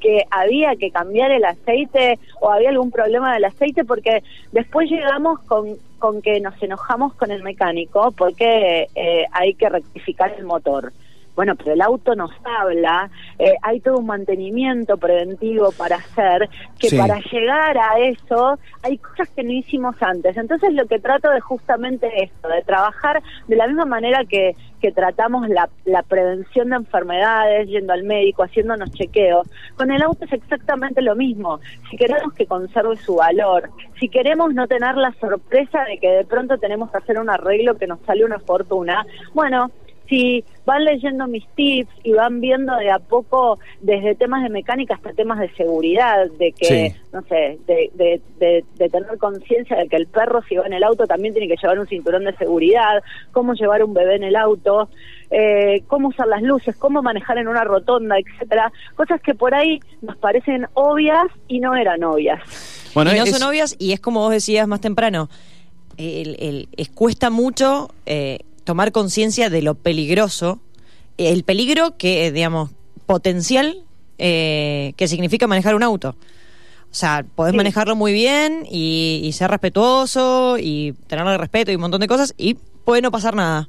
que 0.00 0.24
había 0.30 0.76
que 0.76 0.90
cambiar 0.90 1.30
el 1.30 1.44
aceite 1.44 2.18
o 2.40 2.50
había 2.50 2.70
algún 2.70 2.90
problema 2.90 3.34
del 3.34 3.44
aceite 3.44 3.84
porque 3.84 4.22
después 4.52 4.90
llegamos 4.90 5.40
con, 5.40 5.76
con 5.98 6.22
que 6.22 6.40
nos 6.40 6.60
enojamos 6.62 7.14
con 7.14 7.30
el 7.30 7.42
mecánico 7.42 8.12
porque 8.12 8.88
eh, 8.94 9.26
hay 9.32 9.54
que 9.54 9.68
rectificar 9.68 10.34
el 10.38 10.44
motor. 10.44 10.92
Bueno, 11.36 11.54
pero 11.54 11.74
el 11.74 11.82
auto 11.82 12.14
nos 12.14 12.30
habla, 12.44 13.10
eh, 13.38 13.54
hay 13.62 13.80
todo 13.80 13.98
un 13.98 14.06
mantenimiento 14.06 14.96
preventivo 14.96 15.70
para 15.72 15.96
hacer, 15.96 16.48
que 16.78 16.96
para 16.96 17.20
llegar 17.20 17.76
a 17.76 17.98
eso 18.00 18.58
hay 18.82 18.96
cosas 18.96 19.28
que 19.30 19.44
no 19.44 19.52
hicimos 19.52 19.94
antes. 20.00 20.36
Entonces 20.36 20.72
lo 20.72 20.86
que 20.86 20.98
trato 20.98 21.30
de 21.30 21.40
justamente 21.40 22.24
esto, 22.24 22.48
de 22.48 22.62
trabajar 22.62 23.22
de 23.46 23.56
la 23.56 23.66
misma 23.66 23.84
manera 23.84 24.24
que, 24.24 24.56
que 24.80 24.92
tratamos 24.92 25.48
la, 25.48 25.68
la 25.84 26.02
prevención 26.02 26.70
de 26.70 26.76
enfermedades, 26.76 27.68
yendo 27.68 27.92
al 27.92 28.04
médico, 28.04 28.42
haciéndonos 28.42 28.90
chequeos. 28.92 29.46
Con 29.76 29.90
el 29.90 30.02
auto 30.02 30.24
es 30.24 30.32
exactamente 30.32 31.02
lo 31.02 31.14
mismo. 31.16 31.60
Si 31.90 31.98
queremos 31.98 32.32
que 32.32 32.46
conserve 32.46 32.96
su 32.96 33.16
valor, 33.16 33.70
si 34.00 34.08
queremos 34.08 34.54
no 34.54 34.66
tener 34.66 34.96
la 34.96 35.12
sorpresa 35.20 35.84
de 35.84 35.98
que 35.98 36.08
de 36.08 36.24
pronto 36.24 36.56
tenemos 36.58 36.90
que 36.90 36.98
hacer 36.98 37.18
un 37.18 37.28
arreglo 37.28 37.76
que 37.76 37.86
nos 37.86 38.00
sale 38.00 38.24
una 38.24 38.38
fortuna, 38.38 39.06
bueno, 39.34 39.70
si 40.08 40.44
van 40.64 40.84
leyendo 40.84 41.26
mis 41.26 41.46
tips 41.54 41.90
y 42.02 42.12
van 42.12 42.40
viendo 42.40 42.74
de 42.76 42.90
a 42.90 42.98
poco 42.98 43.58
desde 43.80 44.14
temas 44.14 44.42
de 44.42 44.50
mecánica 44.50 44.94
hasta 44.94 45.12
temas 45.12 45.38
de 45.38 45.48
seguridad, 45.54 46.28
de 46.38 46.52
que, 46.52 46.94
no 47.12 47.22
sé, 47.22 47.58
de, 47.66 47.90
de, 47.94 48.20
de, 48.38 48.88
tener 48.88 49.18
conciencia 49.18 49.76
de 49.76 49.88
que 49.88 49.96
el 49.96 50.06
perro 50.06 50.42
si 50.48 50.56
va 50.56 50.66
en 50.66 50.72
el 50.72 50.84
auto 50.84 51.06
también 51.06 51.34
tiene 51.34 51.48
que 51.48 51.60
llevar 51.60 51.78
un 51.78 51.86
cinturón 51.86 52.24
de 52.24 52.36
seguridad, 52.36 53.02
cómo 53.32 53.54
llevar 53.54 53.84
un 53.84 53.94
bebé 53.94 54.16
en 54.16 54.24
el 54.24 54.36
auto, 54.36 54.88
eh, 55.30 55.82
cómo 55.86 56.08
usar 56.08 56.26
las 56.28 56.42
luces, 56.42 56.76
cómo 56.76 57.02
manejar 57.02 57.38
en 57.38 57.48
una 57.48 57.64
rotonda, 57.64 58.16
etcétera, 58.18 58.72
cosas 58.94 59.20
que 59.20 59.34
por 59.34 59.54
ahí 59.54 59.80
nos 60.02 60.16
parecen 60.16 60.66
obvias 60.74 61.26
y 61.48 61.60
no 61.60 61.74
eran 61.74 62.02
obvias. 62.04 62.40
Bueno, 62.94 63.14
y 63.14 63.18
no 63.18 63.26
son 63.26 63.42
obvias 63.48 63.76
y 63.78 63.92
es 63.92 64.00
como 64.00 64.20
vos 64.20 64.32
decías 64.32 64.66
más 64.66 64.80
temprano, 64.80 65.28
el, 65.96 66.36
el, 66.38 66.68
es, 66.76 66.88
cuesta 66.90 67.30
mucho 67.30 67.90
eh, 68.06 68.40
tomar 68.66 68.92
conciencia 68.92 69.48
de 69.48 69.62
lo 69.62 69.74
peligroso, 69.76 70.60
el 71.16 71.44
peligro 71.44 71.96
que, 71.96 72.30
digamos, 72.32 72.70
potencial 73.06 73.82
eh, 74.18 74.92
que 74.96 75.08
significa 75.08 75.46
manejar 75.46 75.74
un 75.74 75.82
auto. 75.82 76.10
O 76.90 76.94
sea, 76.98 77.24
podés 77.34 77.52
Sí. 77.52 77.56
manejarlo 77.56 77.94
muy 77.96 78.12
bien 78.12 78.66
y, 78.70 79.20
y 79.24 79.32
ser 79.32 79.50
respetuoso 79.50 80.56
y 80.58 80.94
tenerle 81.06 81.38
respeto 81.38 81.70
y 81.70 81.76
un 81.76 81.80
montón 81.82 82.00
de 82.00 82.08
cosas 82.08 82.34
y 82.36 82.54
puede 82.84 83.02
no 83.02 83.10
pasar 83.10 83.34
nada. 83.34 83.68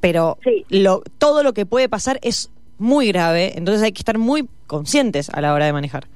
Pero 0.00 0.38
Sí. 0.44 0.64
lo, 0.68 1.02
todo 1.18 1.42
lo 1.42 1.52
que 1.54 1.66
puede 1.66 1.88
pasar 1.88 2.18
es 2.22 2.50
muy 2.78 3.08
grave, 3.08 3.52
entonces 3.56 3.82
hay 3.82 3.92
que 3.92 4.00
estar 4.00 4.18
muy 4.18 4.48
conscientes 4.66 5.30
a 5.30 5.40
la 5.40 5.52
hora 5.54 5.66
de 5.66 5.72
manejar. 5.72 6.06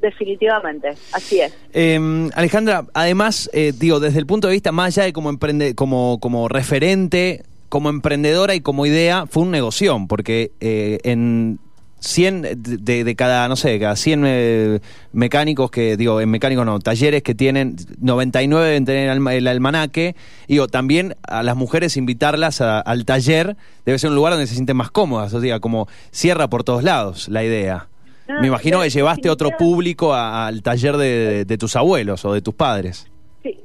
Definitivamente, 0.00 0.90
así 1.12 1.40
es. 1.40 1.52
Eh, 1.72 2.28
Alejandra, 2.34 2.84
además, 2.94 3.50
eh, 3.52 3.72
digo, 3.76 3.98
desde 4.00 4.18
el 4.20 4.26
punto 4.26 4.46
de 4.48 4.52
vista 4.54 4.70
más 4.72 4.96
allá 4.96 5.04
de 5.04 5.12
como, 5.12 5.28
emprende, 5.30 5.74
como, 5.74 6.18
como 6.20 6.48
referente, 6.48 7.42
como 7.68 7.88
emprendedora 7.90 8.54
y 8.54 8.60
como 8.60 8.86
idea, 8.86 9.26
fue 9.26 9.42
un 9.42 9.50
negoción, 9.50 10.06
porque 10.08 10.52
eh, 10.60 10.98
en 11.02 11.58
100 12.00 12.42
de, 12.84 13.02
de- 13.04 13.16
cada, 13.16 13.48
no 13.48 13.56
sé, 13.56 13.78
cada 13.80 13.96
100 13.96 14.22
eh, 14.24 14.78
mecánicos 15.12 15.70
que, 15.72 15.96
digo, 15.96 16.20
en 16.20 16.30
mecánicos 16.30 16.64
no, 16.64 16.78
talleres 16.78 17.24
que 17.24 17.34
tienen, 17.34 17.74
99 18.00 18.66
deben 18.66 18.84
tener 18.84 19.04
el, 19.06 19.10
alma- 19.10 19.34
el 19.34 19.48
almanaque. 19.48 20.14
Digo, 20.46 20.68
también 20.68 21.16
a 21.26 21.42
las 21.42 21.56
mujeres 21.56 21.96
invitarlas 21.96 22.60
al 22.60 23.04
taller 23.04 23.56
debe 23.84 23.98
ser 23.98 24.10
un 24.10 24.16
lugar 24.16 24.32
donde 24.34 24.46
se 24.46 24.54
sienten 24.54 24.76
más 24.76 24.92
cómodas, 24.92 25.34
o 25.34 25.40
sea, 25.40 25.58
como 25.58 25.88
cierra 26.12 26.48
por 26.48 26.62
todos 26.62 26.84
lados 26.84 27.28
la 27.28 27.42
idea. 27.42 27.88
No, 28.28 28.40
Me 28.40 28.46
imagino 28.48 28.80
que 28.82 28.90
llevaste 28.90 29.30
otro 29.30 29.50
público 29.56 30.12
a- 30.12 30.46
al 30.46 30.62
taller 30.62 30.96
de, 30.96 31.06
de- 31.06 31.44
de 31.46 31.58
tus 31.58 31.74
abuelos 31.76 32.24
o 32.26 32.32
de 32.34 32.42
tus 32.42 32.54
padres. 32.54 33.10
Sí, 33.42 33.58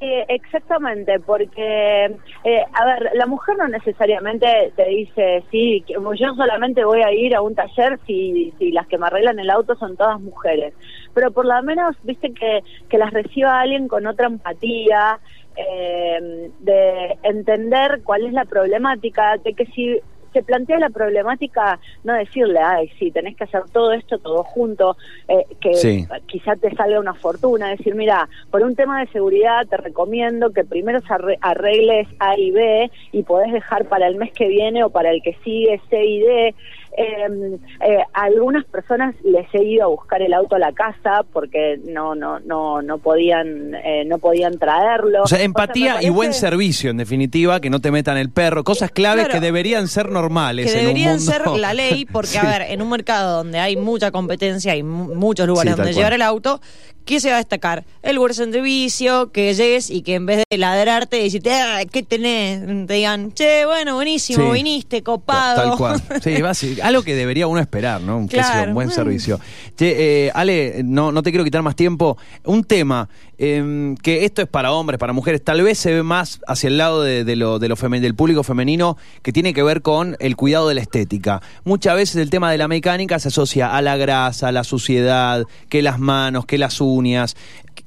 eh, 0.00 0.26
exactamente, 0.28 1.18
porque, 1.20 2.04
eh, 2.44 2.62
a 2.74 2.84
ver, 2.84 3.10
la 3.14 3.24
mujer 3.26 3.56
no 3.56 3.68
necesariamente 3.68 4.72
te 4.76 4.84
dice, 4.86 5.42
sí, 5.50 5.82
que 5.86 5.94
yo 5.94 6.34
solamente 6.34 6.84
voy 6.84 7.00
a 7.02 7.12
ir 7.12 7.34
a 7.34 7.40
un 7.40 7.54
taller 7.54 7.98
si, 8.06 8.52
si 8.58 8.70
las 8.70 8.86
que 8.86 8.98
me 8.98 9.06
arreglan 9.06 9.38
el 9.38 9.48
auto 9.48 9.74
son 9.76 9.96
todas 9.96 10.20
mujeres, 10.20 10.74
pero 11.14 11.30
por 11.30 11.46
lo 11.46 11.62
menos, 11.62 11.96
viste, 12.02 12.32
que, 12.34 12.62
que 12.90 12.98
las 12.98 13.12
reciba 13.12 13.60
alguien 13.60 13.88
con 13.88 14.06
otra 14.06 14.26
empatía, 14.26 15.18
eh, 15.56 16.50
de 16.60 17.18
entender 17.22 18.02
cuál 18.04 18.26
es 18.26 18.32
la 18.32 18.44
problemática, 18.44 19.36
de 19.44 19.54
que 19.54 19.66
si 19.66 20.00
se 20.32 20.42
plantea 20.42 20.78
la 20.78 20.90
problemática, 20.90 21.78
no 22.04 22.14
decirle, 22.14 22.58
ay, 22.60 22.90
sí, 22.98 23.10
tenés 23.10 23.36
que 23.36 23.44
hacer 23.44 23.62
todo 23.72 23.92
esto 23.92 24.18
todo 24.18 24.42
junto, 24.44 24.96
eh, 25.28 25.44
que 25.60 25.74
Sí. 25.74 26.06
quizá 26.26 26.56
te 26.56 26.74
salga 26.74 27.00
una 27.00 27.14
fortuna, 27.14 27.68
decir, 27.68 27.94
mira, 27.94 28.28
por 28.50 28.62
un 28.62 28.74
tema 28.74 29.00
de 29.00 29.06
seguridad 29.08 29.66
te 29.68 29.76
recomiendo 29.76 30.52
que 30.52 30.64
primero 30.64 31.00
arregles 31.40 32.08
A 32.18 32.38
y 32.38 32.50
B 32.50 32.90
y 33.12 33.22
podés 33.22 33.52
dejar 33.52 33.86
para 33.86 34.06
el 34.06 34.16
mes 34.16 34.32
que 34.32 34.48
viene 34.48 34.84
o 34.84 34.90
para 34.90 35.10
el 35.10 35.22
que 35.22 35.36
sigue 35.44 35.80
C 35.90 36.04
y 36.04 36.20
D. 36.20 36.54
Eh, 36.94 37.58
eh, 37.80 37.98
a 38.12 38.24
algunas 38.24 38.66
personas 38.66 39.14
les 39.24 39.46
he 39.54 39.64
ido 39.64 39.84
a 39.84 39.86
buscar 39.86 40.20
el 40.20 40.34
auto 40.34 40.56
a 40.56 40.58
la 40.58 40.72
casa 40.72 41.24
porque 41.32 41.80
no 41.86 42.14
no 42.14 42.38
no 42.40 42.82
no 42.82 42.98
podían 42.98 43.74
eh, 43.74 44.04
no 44.06 44.18
podían 44.18 44.58
traerlo 44.58 45.22
O 45.22 45.26
sea, 45.26 45.40
empatía 45.42 46.02
y 46.02 46.10
buen 46.10 46.34
servicio, 46.34 46.90
en 46.90 46.98
definitiva, 46.98 47.60
que 47.60 47.70
no 47.70 47.80
te 47.80 47.90
metan 47.90 48.18
el 48.18 48.28
perro, 48.30 48.62
cosas 48.62 48.90
claves 48.90 49.24
Claro. 49.24 49.40
que 49.40 49.44
deberían 49.46 49.88
ser 49.88 50.10
normales. 50.10 50.66
que 50.66 50.72
en 50.72 50.78
un 50.80 50.86
deberían 50.88 51.16
mundo- 51.16 51.32
ser 51.32 51.46
la 51.58 51.72
ley, 51.72 52.04
porque 52.04 52.28
Sí. 52.32 52.38
a 52.38 52.44
ver, 52.58 52.62
en 52.70 52.82
un 52.82 52.90
mercado 52.90 53.38
donde 53.38 53.58
hay 53.58 53.74
mucha 53.76 54.10
competencia 54.10 54.76
y 54.76 54.82
mu- 54.82 55.14
muchos 55.14 55.46
lugares 55.46 55.72
Sí, 55.72 55.76
donde 55.78 55.92
cual. 55.92 55.96
llevar 55.98 56.12
el 56.12 56.22
auto, 56.22 56.60
¿qué 57.04 57.20
se 57.20 57.28
va 57.30 57.34
a 57.36 57.38
destacar? 57.38 57.84
El 58.02 58.18
buen 58.18 58.34
servicio, 58.34 59.30
que 59.32 59.54
llegues 59.54 59.90
y 59.90 60.02
que 60.02 60.14
en 60.14 60.26
vez 60.26 60.42
de 60.50 60.58
ladrarte 60.58 61.20
y 61.20 61.24
decirte, 61.24 61.52
"Ah, 61.52 61.80
¿qué 61.90 62.02
tenés? 62.02 62.86
Te 62.86 62.94
digan, 62.94 63.32
che, 63.32 63.64
bueno, 63.66 63.94
buenísimo, 63.94 64.46
Sí. 64.46 64.52
viniste, 64.52 65.02
copado. 65.02 65.70
Tal 65.70 65.76
cual. 65.78 66.02
Sí, 66.54 66.80
algo 66.80 67.02
que 67.02 67.14
debería 67.14 67.46
uno 67.46 67.60
esperar, 67.60 68.00
¿no? 68.00 68.18
Un, 68.18 68.28
Claro. 68.28 68.68
un 68.68 68.74
buen 68.74 68.88
Mm. 68.88 68.92
servicio. 68.92 69.40
Che, 69.76 70.26
eh, 70.26 70.30
Ale, 70.34 70.82
no, 70.84 71.12
no 71.12 71.22
te 71.22 71.30
quiero 71.30 71.44
quitar 71.44 71.62
más 71.62 71.76
tiempo. 71.76 72.16
Un 72.44 72.64
tema 72.64 73.08
eh, 73.44 73.94
que 74.04 74.24
esto 74.24 74.40
es 74.42 74.46
para 74.46 74.70
hombres, 74.72 74.98
para 75.00 75.12
mujeres, 75.12 75.42
tal 75.42 75.62
vez 75.62 75.76
se 75.76 75.92
ve 75.92 76.04
más 76.04 76.38
hacia 76.46 76.68
el 76.68 76.78
lado 76.78 77.02
de, 77.02 77.24
de 77.24 77.34
lo, 77.34 77.58
de 77.58 77.66
lo 77.68 77.76
femen- 77.76 77.98
del 78.00 78.14
público 78.14 78.44
femenino 78.44 78.96
que 79.22 79.32
tiene 79.32 79.52
que 79.52 79.64
ver 79.64 79.82
con 79.82 80.16
el 80.20 80.36
cuidado 80.36 80.68
de 80.68 80.74
la 80.76 80.80
estética. 80.82 81.42
Muchas 81.64 81.96
veces 81.96 82.16
el 82.16 82.30
tema 82.30 82.52
de 82.52 82.58
la 82.58 82.68
mecánica 82.68 83.18
se 83.18 83.28
asocia 83.28 83.74
a 83.74 83.82
la 83.82 83.96
grasa, 83.96 84.48
a 84.48 84.52
la 84.52 84.62
suciedad, 84.62 85.44
que 85.68 85.82
las 85.82 85.98
manos, 85.98 86.46
que 86.46 86.56
las 86.56 86.80
uñas. 86.80 86.91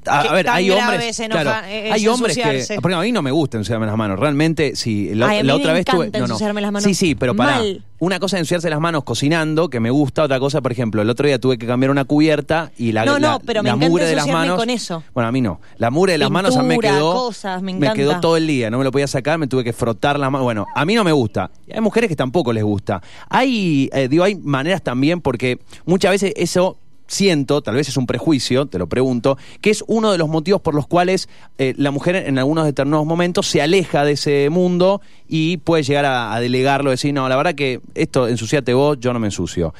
A, 0.07 0.33
ver, 0.33 0.47
hay 0.49 0.69
hombres, 0.69 1.03
es 1.03 1.19
enoja- 1.19 1.41
claro, 1.41 1.67
es 1.67 1.91
hay 1.91 2.07
hombres 2.07 2.35
que, 2.35 2.41
ensuciarse. 2.43 2.81
porque 2.81 2.95
a 2.95 2.99
mí 3.01 3.11
no 3.11 3.21
me 3.23 3.31
gusta 3.31 3.57
ensuciarme 3.57 3.85
las 3.87 3.97
manos, 3.97 4.19
realmente, 4.19 4.75
sí, 4.75 5.13
la, 5.15 5.27
Ay, 5.29 5.39
a 5.39 5.41
mí 5.41 5.47
la 5.47 5.53
me 5.55 5.59
otra 5.61 5.73
vez 5.73 5.85
tuve, 5.85 6.05
no, 6.11 6.19
no. 6.19 6.25
ensuciarme 6.25 6.61
las 6.61 6.71
manos. 6.71 6.83
Sí, 6.83 6.93
sí, 6.93 7.15
pero 7.15 7.35
para 7.35 7.57
Mal. 7.57 7.83
una 7.99 8.19
cosa 8.19 8.37
es 8.37 8.41
ensuciarse 8.41 8.69
las 8.69 8.79
manos 8.79 9.03
cocinando, 9.03 9.67
que 9.69 9.79
me 9.79 9.89
gusta, 9.89 10.23
otra 10.23 10.39
cosa, 10.39 10.61
por 10.61 10.71
ejemplo, 10.71 11.01
el 11.01 11.09
otro 11.09 11.25
día 11.27 11.39
tuve 11.39 11.57
que 11.57 11.65
cambiar 11.65 11.89
una 11.91 12.05
cubierta 12.05 12.71
y 12.77 12.91
la, 12.91 13.03
No, 13.05 13.17
no, 13.19 13.39
pero 13.45 13.63
me 13.63 13.69
la 13.69 13.75
mugre 13.75 14.05
de 14.05 14.15
las 14.15 14.27
manos. 14.27 14.57
con 14.57 14.69
eso. 14.69 15.03
Bueno, 15.13 15.27
a 15.27 15.31
mí 15.31 15.41
no. 15.41 15.59
La 15.77 15.89
mugre 15.89 16.13
de 16.13 16.17
las 16.19 16.29
manos 16.29 16.55
a 16.55 16.61
mí 16.61 16.67
me 16.69 16.79
quedó. 16.79 17.13
cosas, 17.13 17.61
me 17.63 17.93
quedó 17.93 18.19
todo 18.19 18.37
el 18.37 18.45
día, 18.45 18.69
no 18.69 18.77
me 18.77 18.83
lo 18.83 18.91
podía 18.91 19.07
sacar, 19.07 19.39
me 19.39 19.47
tuve 19.47 19.63
que 19.63 19.73
frotar 19.73 20.19
las 20.19 20.29
manos. 20.31 20.43
Bueno, 20.45 20.67
a 20.75 20.85
mí 20.85 20.93
no 20.93 21.03
me 21.03 21.11
gusta. 21.13 21.49
Hay 21.73 21.81
mujeres 21.81 22.09
que 22.09 22.15
tampoco 22.15 22.53
les 22.53 22.63
gusta. 22.63 23.01
Hay, 23.29 23.89
eh, 23.91 24.07
digo, 24.07 24.23
hay 24.23 24.35
maneras 24.35 24.83
también, 24.83 25.19
porque 25.21 25.59
muchas 25.85 26.11
veces 26.11 26.33
eso 26.35 26.77
siento, 27.07 27.61
tal 27.61 27.75
vez 27.75 27.89
es 27.89 27.97
un 27.97 28.07
prejuicio, 28.07 28.65
te 28.65 28.79
lo 28.79 28.87
pregunto, 28.87 29.37
que 29.61 29.69
es 29.69 29.83
uno 29.87 30.11
de 30.11 30.17
los 30.17 30.29
motivos 30.29 30.61
por 30.61 30.75
los 30.75 30.87
cuales 30.87 31.29
eh, 31.57 31.73
la 31.77 31.91
mujer 31.91 32.15
en 32.15 32.37
algunos 32.37 32.65
determinados 32.65 33.05
momentos 33.05 33.47
se 33.47 33.61
aleja 33.61 34.03
de 34.03 34.13
ese 34.13 34.49
mundo 34.49 35.01
y 35.27 35.57
puede 35.57 35.83
llegar 35.83 36.05
a, 36.05 36.33
a 36.33 36.39
delegarlo, 36.39 36.91
decir, 36.91 37.13
no, 37.13 37.27
la 37.29 37.35
verdad 37.35 37.55
que 37.55 37.81
esto 37.93 38.27
ensuciate 38.27 38.73
vos, 38.73 38.97
yo 38.99 39.13
no 39.13 39.19
me 39.19 39.27
ensucio. 39.27 39.73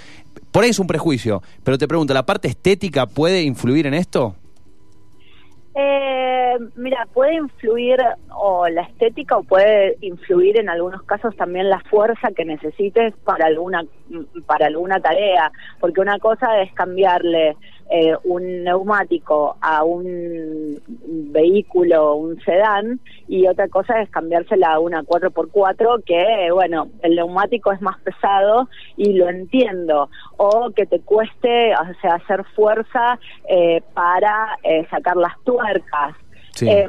Por 0.51 0.63
ahí 0.63 0.69
es 0.69 0.79
un 0.79 0.87
prejuicio, 0.87 1.43
pero 1.63 1.77
te 1.77 1.87
pregunto, 1.87 2.13
¿la 2.13 2.25
parte 2.25 2.47
estética 2.47 3.07
puede 3.07 3.43
influir 3.43 3.87
en 3.87 3.93
esto? 3.93 4.35
Eh, 5.77 6.57
mira, 6.75 7.05
puede 7.13 7.33
influir 7.35 7.99
o 8.33 8.65
la 8.69 8.83
estética 8.83 9.37
o 9.37 9.43
puede 9.43 9.97
influir 9.99 10.57
en 10.57 10.69
algunos 10.69 11.03
casos 11.03 11.35
también 11.35 11.69
la 11.69 11.81
fuerza 11.89 12.29
que 12.33 12.45
necesites 12.45 13.13
para 13.25 13.47
alguna 13.47 13.83
para 14.45 14.67
alguna 14.67 15.01
tarea, 15.01 15.51
porque 15.81 15.99
una 15.99 16.17
cosa 16.19 16.61
es 16.61 16.71
cambiarle 16.73 17.57
eh, 17.89 18.15
un 18.23 18.63
neumático 18.63 19.57
a 19.61 19.83
un 19.83 20.79
vehículo, 21.31 22.15
un 22.15 22.39
sedán, 22.41 22.99
y 23.27 23.47
otra 23.47 23.67
cosa 23.67 24.01
es 24.01 24.09
cambiársela 24.09 24.73
a 24.73 24.79
una 24.79 25.03
4x4 25.03 26.03
que, 26.03 26.51
bueno, 26.51 26.87
el 27.03 27.15
neumático 27.15 27.71
es 27.71 27.81
más 27.81 27.99
pesado 27.99 28.69
y 28.97 29.13
lo 29.13 29.29
entiendo, 29.29 30.09
o 30.37 30.71
que 30.75 30.85
te 30.85 30.99
cueste, 31.01 31.73
o 31.73 32.01
sea, 32.01 32.15
hacer 32.15 32.43
fuerza 32.55 33.19
eh, 33.47 33.81
para 33.93 34.57
eh, 34.63 34.87
sacar 34.89 35.15
las 35.17 35.33
tuercas. 35.43 36.15
Sí. 36.51 36.69
Eh, 36.69 36.87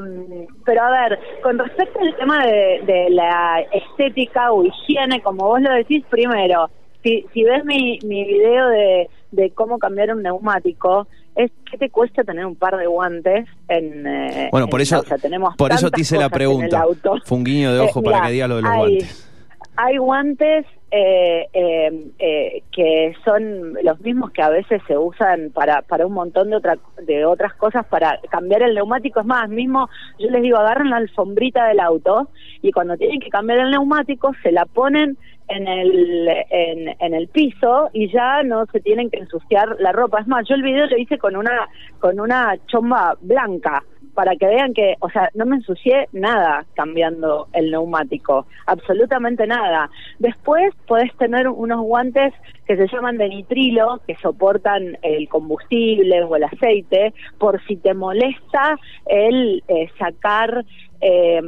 pero 0.64 0.82
a 0.82 0.90
ver, 0.90 1.18
con 1.42 1.58
respecto 1.58 1.98
al 1.98 2.16
tema 2.16 2.46
de, 2.46 2.82
de 2.86 3.10
la 3.10 3.60
estética 3.72 4.52
o 4.52 4.64
higiene, 4.64 5.20
como 5.20 5.48
vos 5.48 5.60
lo 5.60 5.72
decís, 5.72 6.04
primero, 6.08 6.70
si, 7.02 7.26
si 7.32 7.44
ves 7.44 7.64
mi, 7.64 7.98
mi 8.04 8.24
video 8.24 8.68
de, 8.68 9.10
de 9.30 9.50
cómo 9.50 9.78
cambiar 9.78 10.14
un 10.14 10.22
neumático, 10.22 11.06
es 11.34 11.50
que 11.70 11.76
te 11.76 11.90
cuesta 11.90 12.24
tener 12.24 12.46
un 12.46 12.54
par 12.56 12.76
de 12.76 12.86
guantes 12.86 13.46
en... 13.68 14.06
eh, 14.06 14.48
Bueno, 14.52 14.68
por 14.68 14.80
en- 14.80 14.82
eso, 14.84 15.00
o 15.00 15.04
sea, 15.04 15.18
tenemos 15.18 15.54
por 15.56 15.72
eso 15.72 15.90
te 15.90 16.00
hice 16.00 16.16
la 16.16 16.28
pregunta. 16.30 16.84
Fue 17.24 17.38
un 17.38 17.44
guiño 17.44 17.72
de 17.74 17.78
Eh, 17.82 17.86
ojo 17.88 18.02
para 18.02 18.16
mira, 18.18 18.26
que 18.28 18.32
diga 18.32 18.48
lo 18.48 18.56
de 18.56 18.62
los 18.62 18.70
hay- 18.70 18.78
guantes. 18.78 19.30
Hay 19.76 19.96
guantes 19.98 20.66
eh, 20.92 21.48
eh, 21.52 22.12
eh, 22.20 22.62
que 22.70 23.12
son 23.24 23.74
los 23.82 24.00
mismos 24.02 24.30
que 24.30 24.40
a 24.40 24.50
veces 24.50 24.80
se 24.86 24.96
usan 24.96 25.50
para, 25.52 25.82
para 25.82 26.06
un 26.06 26.12
montón 26.12 26.50
de, 26.50 26.56
otra, 26.56 26.78
de 27.02 27.24
otras 27.24 27.54
cosas, 27.54 27.84
para 27.86 28.20
cambiar 28.30 28.62
el 28.62 28.76
neumático. 28.76 29.18
Es 29.18 29.26
más, 29.26 29.48
mismo 29.48 29.88
yo 30.18 30.30
les 30.30 30.42
digo, 30.42 30.58
agarran 30.58 30.90
la 30.90 30.98
alfombrita 30.98 31.66
del 31.66 31.80
auto 31.80 32.28
y 32.62 32.70
cuando 32.70 32.96
tienen 32.96 33.18
que 33.18 33.30
cambiar 33.30 33.58
el 33.58 33.72
neumático 33.72 34.32
se 34.44 34.52
la 34.52 34.64
ponen 34.64 35.18
en 35.48 35.66
el, 35.66 36.28
en 36.50 37.14
el 37.14 37.28
piso 37.28 37.90
y 37.92 38.10
ya 38.12 38.42
no 38.44 38.66
se 38.66 38.80
tienen 38.80 39.10
que 39.10 39.18
ensuciar 39.18 39.76
la 39.80 39.90
ropa. 39.90 40.20
Es 40.20 40.28
más, 40.28 40.46
yo 40.48 40.54
el 40.54 40.62
video 40.62 40.86
lo 40.86 40.98
hice 40.98 41.18
con 41.18 41.34
una, 41.36 41.68
con 41.98 42.20
una 42.20 42.56
chomba 42.66 43.16
blanca 43.20 43.82
para 44.16 44.34
que 44.34 44.46
vean 44.46 44.72
que, 44.72 44.94
o 45.00 45.10
sea, 45.10 45.30
no 45.34 45.44
me 45.44 45.56
ensucié 45.56 46.08
nada 46.12 46.64
cambiando 46.74 47.48
el 47.52 47.70
neumático, 47.70 48.46
absolutamente 48.66 49.46
nada. 49.46 49.90
Después 50.18 50.74
podés 50.86 51.14
tener 51.18 51.46
unos 51.48 51.82
guantes 51.82 52.32
que 52.66 52.76
se 52.76 52.88
llaman 52.88 53.18
de 53.18 53.28
nitrilo, 53.28 54.00
que 54.06 54.16
soportan 54.16 54.96
el 55.02 55.28
combustible 55.28 56.22
o 56.24 56.34
el 56.34 56.44
aceite, 56.44 57.12
por 57.38 57.62
si 57.66 57.76
te 57.76 57.92
molesta 57.92 58.78
el 59.04 59.62
eh, 59.68 59.88
sacar 59.98 60.64
eh, 61.02 61.42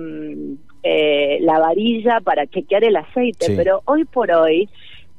eh, 0.83 1.39
la 1.41 1.59
varilla 1.59 2.21
para 2.21 2.47
chequear 2.47 2.85
el 2.85 2.97
aceite, 2.97 3.47
Sí. 3.47 3.55
pero 3.57 3.81
hoy 3.87 4.05
por 4.05 4.31
hoy 4.31 4.69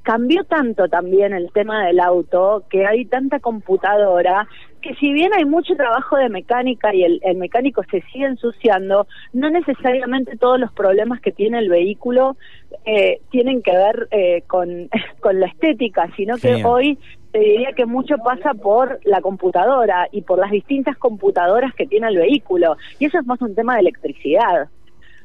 cambió 0.03 0.43
tanto 0.43 0.87
también 0.87 1.33
el 1.33 1.51
tema 1.51 1.85
del 1.85 1.99
auto 1.99 2.63
que 2.69 2.85
hay 2.85 3.05
tanta 3.05 3.39
computadora 3.39 4.47
que 4.79 4.95
si 4.95 5.13
bien 5.13 5.31
hay 5.33 5.45
mucho 5.45 5.75
trabajo 5.75 6.17
de 6.17 6.29
mecánica 6.29 6.93
y 6.93 7.03
el, 7.03 7.19
el 7.23 7.37
mecánico 7.37 7.83
se 7.89 8.01
sigue 8.11 8.25
ensuciando, 8.25 9.07
no 9.33 9.49
necesariamente 9.49 10.37
todos 10.37 10.59
los 10.59 10.71
problemas 10.73 11.21
que 11.21 11.31
tiene 11.31 11.59
el 11.59 11.69
vehículo 11.69 12.37
eh, 12.85 13.21
tienen 13.31 13.61
que 13.61 13.71
ver 13.71 14.07
eh, 14.11 14.43
con, 14.47 14.89
con 15.19 15.39
la 15.39 15.47
estética, 15.47 16.09
sino 16.15 16.37
que 16.37 16.63
hoy 16.63 16.97
te 17.31 17.39
diría 17.39 17.73
que 17.73 17.85
mucho 17.85 18.17
pasa 18.17 18.53
por 18.53 18.99
la 19.03 19.21
computadora 19.21 20.07
y 20.11 20.21
por 20.21 20.39
las 20.39 20.51
distintas 20.51 20.97
computadoras 20.97 21.73
que 21.75 21.85
tiene 21.85 22.07
el 22.07 22.17
vehículo. 22.17 22.77
Y 22.97 23.05
eso 23.05 23.19
es 23.19 23.25
más 23.25 23.41
un 23.41 23.53
tema 23.55 23.75
de 23.75 23.81
electricidad. 23.81 24.69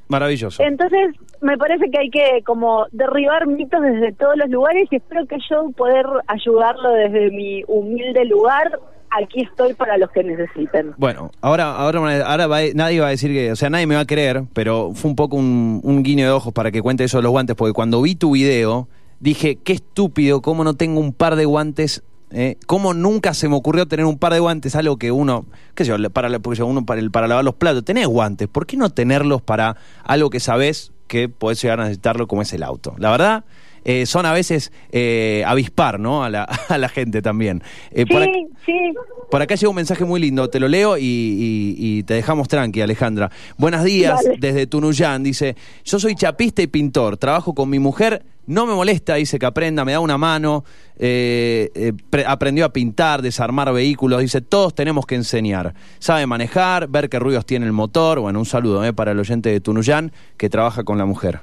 Maravilloso. 0.09 0.63
Entonces, 0.63 1.15
me 1.41 1.57
parece 1.57 1.91
que 1.91 1.99
hay 1.99 2.11
que 2.11 2.43
como 2.45 2.87
derribar 2.93 3.47
mitos 3.47 3.81
desde 3.81 4.13
todos 4.13 4.37
los 4.37 4.51
lugares 4.51 4.87
y 4.91 4.97
espero 4.97 5.27
que 5.27 5.39
yo 5.51 5.71
poder 5.71 6.07
ayudarlo 6.27 6.91
desde 6.91 7.31
mi 7.31 7.65
humilde 7.67 8.25
lugar. 8.27 8.79
Aquí 9.17 9.43
estoy 9.43 9.75
para 9.75 9.97
los 9.97 10.11
que 10.11 10.25
necesiten. 10.25 10.93
Bueno, 10.97 11.31
ahora, 11.41 11.77
ahora, 11.77 12.27
ahora 12.27 12.47
va- 12.49 12.61
nadie 12.75 12.99
va 13.01 13.07
a 13.07 13.11
decir 13.11 13.31
que, 13.33 13.53
o 13.53 13.57
sea, 13.57 13.71
nadie 13.71 13.87
me 13.87 13.95
va 13.95 14.01
a 14.01 14.07
creer, 14.07 14.45
pero 14.53 14.93
fue 14.95 15.09
un 15.11 15.17
poco 15.17 15.37
un, 15.37 16.03
guiño 16.03 16.25
de 16.27 16.33
ojos 16.33 16.53
para 16.53 16.73
que 16.73 16.83
cuente 16.83 17.05
eso 17.05 17.19
de 17.19 17.23
los 17.23 17.31
guantes, 17.31 17.55
porque 17.55 17.73
cuando 17.73 18.03
vi 18.03 18.17
tu 18.17 18.33
video 18.33 18.89
dije, 19.21 19.57
qué 19.57 19.75
estúpido, 19.75 20.43
cómo 20.43 20.65
no 20.65 20.75
tengo 20.75 21.01
un 21.01 21.13
par 21.13 21.37
de 21.37 21.45
guantes, 21.45 22.03
eh? 22.33 22.57
cómo 22.67 22.93
nunca 22.93 23.35
se 23.35 23.49
me 23.49 23.55
ocurrió 23.55 23.87
tener 23.87 24.05
un 24.05 24.19
par 24.19 24.33
de 24.33 24.41
guantes, 24.41 24.75
algo 24.75 24.97
que 24.97 25.13
uno, 25.13 25.47
qué 25.77 25.85
sé 25.85 25.97
yo, 25.97 26.11
para, 26.11 26.39
porque 26.41 26.63
uno 26.65 26.85
para, 26.85 27.01
para 27.11 27.29
lavar 27.29 27.45
los 27.45 27.55
platos, 27.55 27.85
tenés 27.85 28.09
guantes, 28.09 28.49
¿por 28.49 28.67
qué 28.67 28.77
no 28.77 28.91
tenerlos 28.91 29.41
para 29.43 29.77
algo 30.03 30.29
que 30.29 30.41
sabés 30.41 30.91
que 31.07 31.29
podés 31.29 31.63
llegar 31.63 31.79
a 31.81 31.85
necesitarlo 31.85 32.27
como 32.27 32.43
es 32.43 32.53
el 32.53 32.65
auto? 32.65 32.97
La 32.99 33.13
verdad, 33.13 33.45
eh, 33.85 34.07
son 34.07 34.27
a 34.27 34.33
veces 34.33 34.73
eh, 34.93 35.43
avispar, 35.47 36.01
¿no? 36.01 36.25
A 36.25 36.31
la, 36.31 36.45
a 36.69 36.79
la 36.79 36.89
gente 36.89 37.23
también. 37.23 37.63
Eh, 37.91 38.07
por 38.07 38.23
ac- 38.23 38.33
Sí, 38.65 38.73
sí. 38.73 38.95
por 39.31 39.43
acá 39.43 39.55
llega 39.57 39.69
un 39.69 39.77
mensaje 39.77 40.05
muy 40.05 40.21
lindo, 40.21 40.49
te 40.49 40.59
lo 40.61 40.69
leo 40.69 40.97
y, 40.97 41.03
y- 41.03 41.75
y 41.79 42.03
te 42.05 42.15
dejamos 42.15 42.49
tranqui, 42.49 42.81
Alejandra. 42.81 43.31
Buenos 43.59 43.85
días 43.85 44.23
Dale. 44.25 44.37
desde 44.39 44.67
Tunuyán, 44.67 45.23
dice, 45.23 45.55
yo 45.85 45.99
soy 46.01 46.15
chapista 46.15 46.63
y 46.63 46.67
pintor, 46.67 47.17
trabajo 47.19 47.55
con 47.55 47.69
mi 47.69 47.79
mujer, 47.79 48.23
no 48.47 48.67
me 48.67 48.75
molesta, 48.75 49.15
dice 49.15 49.39
que 49.39 49.47
aprenda, 49.47 49.85
me 49.85 49.93
da 49.93 50.01
una 50.01 50.19
mano, 50.19 50.65
eh, 50.99 51.71
eh, 51.75 51.93
pre- 52.11 52.25
aprendió 52.27 52.65
a 52.67 52.73
pintar, 52.73 53.23
desarmar 53.23 53.73
vehículos, 53.73 54.21
dice, 54.21 54.41
todos 54.41 54.75
tenemos 54.75 55.07
que 55.07 55.15
enseñar. 55.15 55.75
Sabe 55.99 56.27
manejar, 56.27 56.89
ver 56.89 57.09
qué 57.09 57.19
ruidos 57.19 57.45
tiene 57.47 57.67
el 57.67 57.73
motor, 57.73 58.21
bueno, 58.21 58.39
un 58.39 58.47
saludo 58.47 58.85
eh, 58.85 58.93
para 58.93 59.13
el 59.13 59.19
oyente 59.19 59.51
de 59.51 59.61
Tunuyán 59.61 60.13
que 60.37 60.49
trabaja 60.51 60.85
con 60.85 60.99
la 60.99 61.05
mujer. 61.07 61.41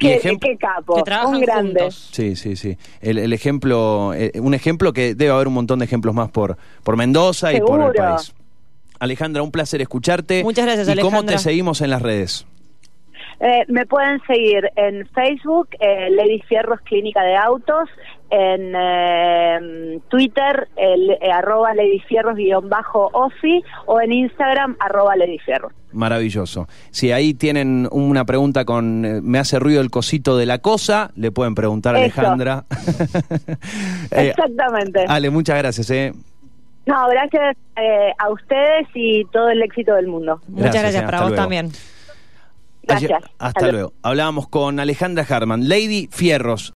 Qué, 0.00 0.38
qué 0.40 0.56
capo, 0.56 0.96
Que 0.96 1.02
trabajan 1.02 1.36
un 1.36 1.40
grande. 1.42 1.80
juntos. 1.80 2.08
Sí, 2.12 2.36
sí, 2.36 2.56
sí. 2.56 2.76
El, 3.00 3.18
el 3.18 3.32
ejemplo, 3.32 4.12
eh, 4.14 4.32
un 4.40 4.54
ejemplo 4.54 4.92
que 4.92 5.14
debe 5.14 5.30
haber 5.32 5.48
un 5.48 5.54
montón 5.54 5.78
de 5.78 5.84
ejemplos 5.84 6.14
más 6.14 6.30
por, 6.30 6.56
por 6.82 6.96
Mendoza 6.96 7.52
y 7.52 7.60
por 7.60 7.80
el 7.80 7.92
país. 7.92 8.32
Alejandra, 8.98 9.42
un 9.42 9.50
placer 9.50 9.80
escucharte. 9.80 10.42
Muchas 10.42 10.66
gracias, 10.66 10.88
¿Y 10.96 11.00
cómo 11.00 11.24
te 11.24 11.38
seguimos 11.38 11.80
en 11.80 11.90
las 11.90 12.02
redes? 12.02 12.46
Eh, 13.40 13.64
me 13.68 13.86
pueden 13.86 14.20
seguir 14.26 14.70
en 14.76 15.06
Facebook, 15.08 15.68
eh, 15.80 16.10
Lady 16.10 16.40
Fierros 16.42 16.80
Clínica 16.82 17.22
de 17.22 17.36
Autos, 17.36 17.88
en 18.30 18.74
eh, 18.76 19.98
Twitter, 20.08 20.68
el, 20.76 21.10
eh, 21.10 21.32
arroba 21.32 21.74
Lady 21.74 22.00
Fierros 22.00 22.36
guion 22.36 22.68
bajo 22.68 23.08
OFI, 23.12 23.62
o 23.86 24.00
en 24.00 24.12
Instagram, 24.12 24.76
arroba 24.78 25.16
Lady 25.16 25.38
Fierros. 25.38 25.72
Maravilloso. 25.92 26.68
Si 26.90 27.12
ahí 27.12 27.34
tienen 27.34 27.88
una 27.90 28.24
pregunta 28.24 28.64
con 28.64 29.04
eh, 29.04 29.20
me 29.22 29.38
hace 29.38 29.58
ruido 29.58 29.80
el 29.80 29.90
cosito 29.90 30.36
de 30.36 30.46
la 30.46 30.58
cosa, 30.58 31.10
le 31.16 31.32
pueden 31.32 31.54
preguntar 31.54 31.96
a 31.96 32.04
Eso. 32.04 32.20
Alejandra. 32.20 32.64
Eh, 34.12 34.30
Exactamente. 34.30 35.04
Ale, 35.06 35.30
muchas 35.30 35.56
gracias. 35.58 35.88
Eh. 35.90 36.12
No, 36.86 37.08
gracias 37.08 37.56
eh, 37.76 38.12
a 38.18 38.28
ustedes 38.30 38.88
y 38.94 39.24
todo 39.26 39.48
el 39.50 39.62
éxito 39.62 39.94
del 39.94 40.08
mundo. 40.08 40.40
Muchas 40.48 40.74
Gracias, 40.74 41.04
para 41.04 41.20
vos 41.20 41.30
luego. 41.30 41.42
también. 41.42 41.70
Gracias. 42.82 43.12
Hasta 43.12 43.46
Hasta 43.46 43.72
luego. 43.72 43.92
Hablábamos 44.02 44.48
con 44.48 44.80
Alejandra 44.80 45.26
Harman, 45.28 45.68
Lady 45.68 46.08
Fierros. 46.10 46.68